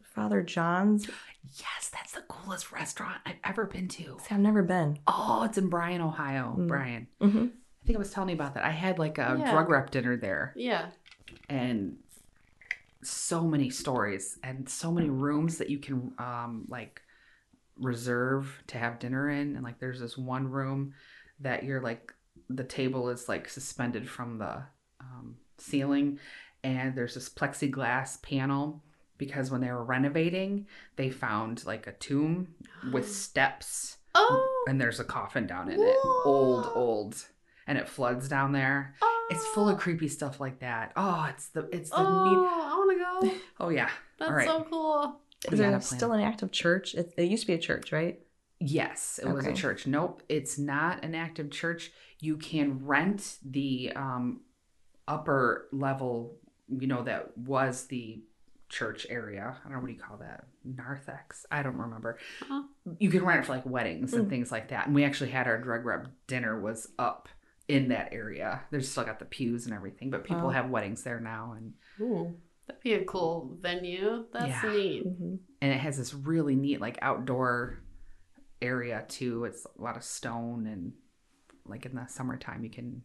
[0.04, 1.08] Father John's.
[1.44, 4.18] Yes, that's the coolest restaurant I've ever been to.
[4.22, 5.00] See, I've never been.
[5.08, 6.56] Oh, it's in Bryan, Ohio.
[6.58, 6.68] Mm.
[6.68, 7.08] Bryan.
[7.22, 7.46] Mm-hmm.
[7.86, 8.64] I think I was telling you about that.
[8.64, 9.52] I had like a Yeah.
[9.52, 10.90] drug rep dinner there Yeah.
[11.48, 11.98] and
[13.04, 17.04] so many stories and so many rooms that you can um like
[17.80, 20.94] reserve to have dinner in and like there's this one room
[21.40, 22.12] that you're like
[22.50, 24.64] the table is like suspended from the
[25.02, 26.18] um, ceiling
[26.64, 28.82] and there's this plexiglass panel
[29.20, 30.66] because when they were renovating
[30.96, 32.48] they found like a tomb
[32.92, 34.64] with steps Oh.
[34.68, 37.28] and there's a coffin down in it old old
[37.68, 39.28] and it floods down there oh.
[39.32, 42.76] it's full of creepy stuff like that oh it's the it's the Oh, neat I
[42.78, 43.36] want to go.
[43.66, 43.90] oh yeah
[44.20, 44.48] That's All right.
[44.48, 45.20] so cool.
[45.52, 46.96] Is there still an active church?
[46.96, 48.20] It, it used to be a church, right?
[48.60, 49.86] Yes, it was a church.
[49.86, 51.92] Nope, it's not an active church.
[52.20, 54.42] You can rent the um,
[55.08, 56.38] upper level,
[56.68, 58.24] you know, that was the
[58.70, 59.56] church area.
[59.60, 60.46] I don't know what do you call that?
[60.64, 61.46] Narthex?
[61.52, 62.18] I don't remember.
[62.42, 62.64] Uh-huh.
[62.98, 64.30] You can rent it for like weddings and Mm.
[64.30, 64.88] things like that.
[64.88, 67.30] And we actually had our drug rep dinner was up
[67.68, 68.62] in that area.
[68.72, 70.50] There's still got the pews and everything, but people Wow.
[70.50, 72.36] have weddings there now and Ooh,
[72.68, 74.26] that'd be a cool venue.
[74.32, 74.72] That's Yeah.
[74.72, 75.06] neat.
[75.08, 75.36] Mm-hmm.
[75.62, 77.82] and it has this really neat like outdoor
[78.62, 79.46] area too.
[79.46, 80.94] It's a lot of stone and
[81.66, 83.02] like in the summertime you can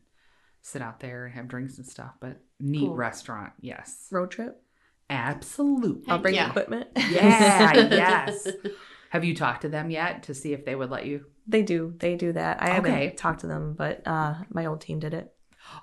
[0.62, 2.12] sit out there and have drinks and stuff.
[2.20, 2.94] But neat Cool.
[2.96, 4.62] restaurant, yes, Road trip.
[5.08, 6.10] absolutely.
[6.10, 6.48] I'll bring yeah.
[6.50, 6.88] equipment.
[6.96, 8.46] Yeah, yes.
[9.10, 11.24] Have you talked to them yet to see if they would let you?
[11.50, 11.94] They do.
[11.98, 12.62] They do that.
[12.62, 12.90] I Okay.
[12.92, 15.34] haven't talked to them, but uh, my old team did it.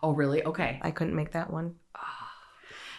[0.01, 0.43] Oh, really?
[0.43, 0.80] Okay.
[0.82, 1.76] I couldn't make that one.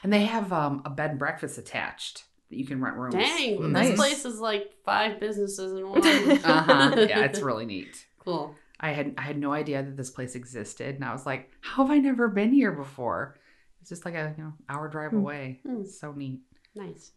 [0.03, 3.14] And they have um, a bed and breakfast attached that you can rent rooms.
[3.14, 3.89] Dang, Nice.
[3.89, 6.03] this place is like five businesses in one.
[6.45, 7.07] Uh huh.
[7.09, 8.07] Yeah, it's really neat.
[8.21, 8.55] cool.
[8.79, 11.83] I had I had no idea that this place existed, and I was like, "How
[11.85, 13.37] have I never been here before?"
[13.81, 15.16] It's just like a you know hour drive Hmm.
[15.19, 15.61] away.
[15.64, 16.43] It's so neat.
[16.77, 17.11] Nice.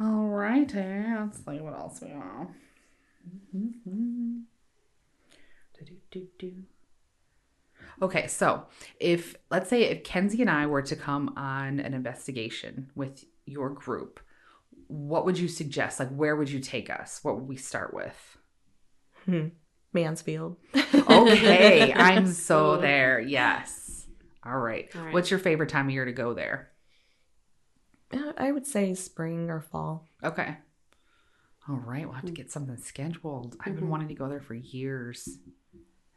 [0.00, 2.48] All right, let's see what else we have.
[5.78, 6.64] Do-do-do-do.
[8.00, 8.66] Okay, so
[8.98, 13.70] if let's say if Kenzie and I were to come on an investigation with your
[13.70, 14.20] group,
[14.88, 16.00] what would you suggest?
[16.00, 17.20] Like, where would you take us?
[17.22, 18.38] What would we start with?
[19.24, 19.48] Hmm.
[19.92, 20.56] Mansfield.
[20.74, 23.20] Okay, I'm so there.
[23.20, 24.06] Yes.
[24.44, 24.88] All right.
[24.94, 25.12] All right.
[25.12, 26.70] What's your favorite time of year to go there?
[28.12, 30.06] Uh, I would say spring or fall.
[30.24, 30.56] Okay.
[31.68, 33.56] All right, we'll have to get something scheduled.
[33.60, 33.88] I've been Mhm.
[33.90, 35.38] wanting to go there for years.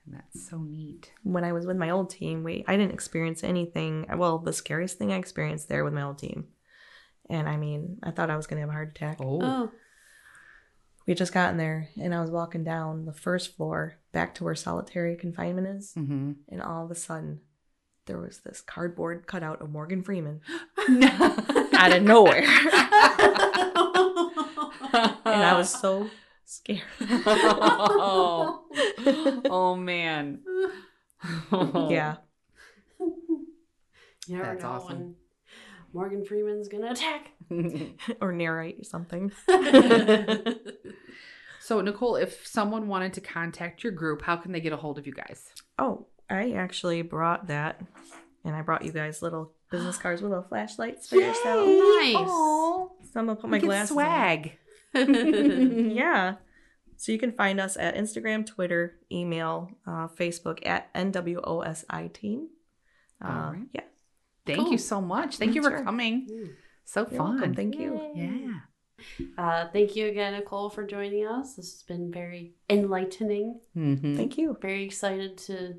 [0.05, 1.11] And that's so neat.
[1.23, 4.05] When I was with my old team, we I didn't experience anything.
[4.15, 6.47] Well, the scariest thing I experienced there with my old team,
[7.29, 9.17] and I mean, I thought I was gonna have a heart attack.
[9.19, 9.39] Oh.
[9.41, 9.71] Oh.
[11.07, 14.43] We had just gotten there, and I was walking down the first floor back to
[14.43, 16.31] where solitary confinement is, Mm-hmm.
[16.49, 17.41] and all of a sudden,
[18.07, 20.41] there was this cardboard cutout of Morgan Freeman
[20.77, 22.43] Out out of nowhere,
[24.93, 26.09] and I was so
[26.45, 26.81] scared.
[27.01, 28.61] oh.
[29.49, 30.39] oh man.
[31.51, 32.15] yeah,
[32.99, 34.97] You never That's know awesome.
[34.97, 35.15] when
[35.93, 37.31] Morgan Freeman's gonna attack.
[38.21, 39.31] or narrate something.
[41.59, 44.97] so Nichole, if someone wanted to contact your group, how can they get a hold
[44.97, 45.49] of you guys?
[45.79, 47.81] Oh, I actually brought that,
[48.43, 51.67] and I brought you guys little business cards with little flashlights for yourself.
[51.67, 52.15] Nice.
[52.17, 53.91] Oh, So I'm gonna put my my glasses.
[53.97, 54.51] on.
[54.95, 55.91] Swag.
[55.95, 56.35] yeah.
[56.97, 62.47] So you can find us at Instagram, Twitter, email, uh, Facebook at NWOSI team.
[63.23, 63.61] Uh, All right.
[63.73, 63.81] Yeah.
[64.45, 64.71] Thank Cool.
[64.71, 65.37] you so much.
[65.37, 65.83] Thank you for Sure.
[65.83, 66.27] coming.
[66.31, 66.49] Mm.
[66.85, 67.31] So You're fun.
[67.35, 67.53] welcome.
[67.55, 67.99] Thank you.
[68.15, 68.59] Yeah.
[69.37, 71.55] Uh, thank you again, Nichole, for joining us.
[71.55, 73.59] This has been very enlightening.
[73.75, 74.15] Mm-hmm.
[74.15, 74.57] Thank you.
[74.61, 75.75] Very excited to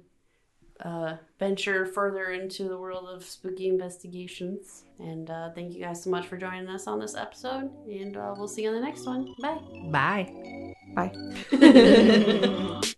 [0.81, 4.85] uh, venture further into the world of spooky investigations.
[4.99, 7.71] And uh, thank you guys so much for joining us on this episode.
[7.87, 9.35] And uh, we'll see you on the next one.
[9.41, 9.61] Bye.
[9.91, 11.13] Bye.
[11.53, 12.83] Bye.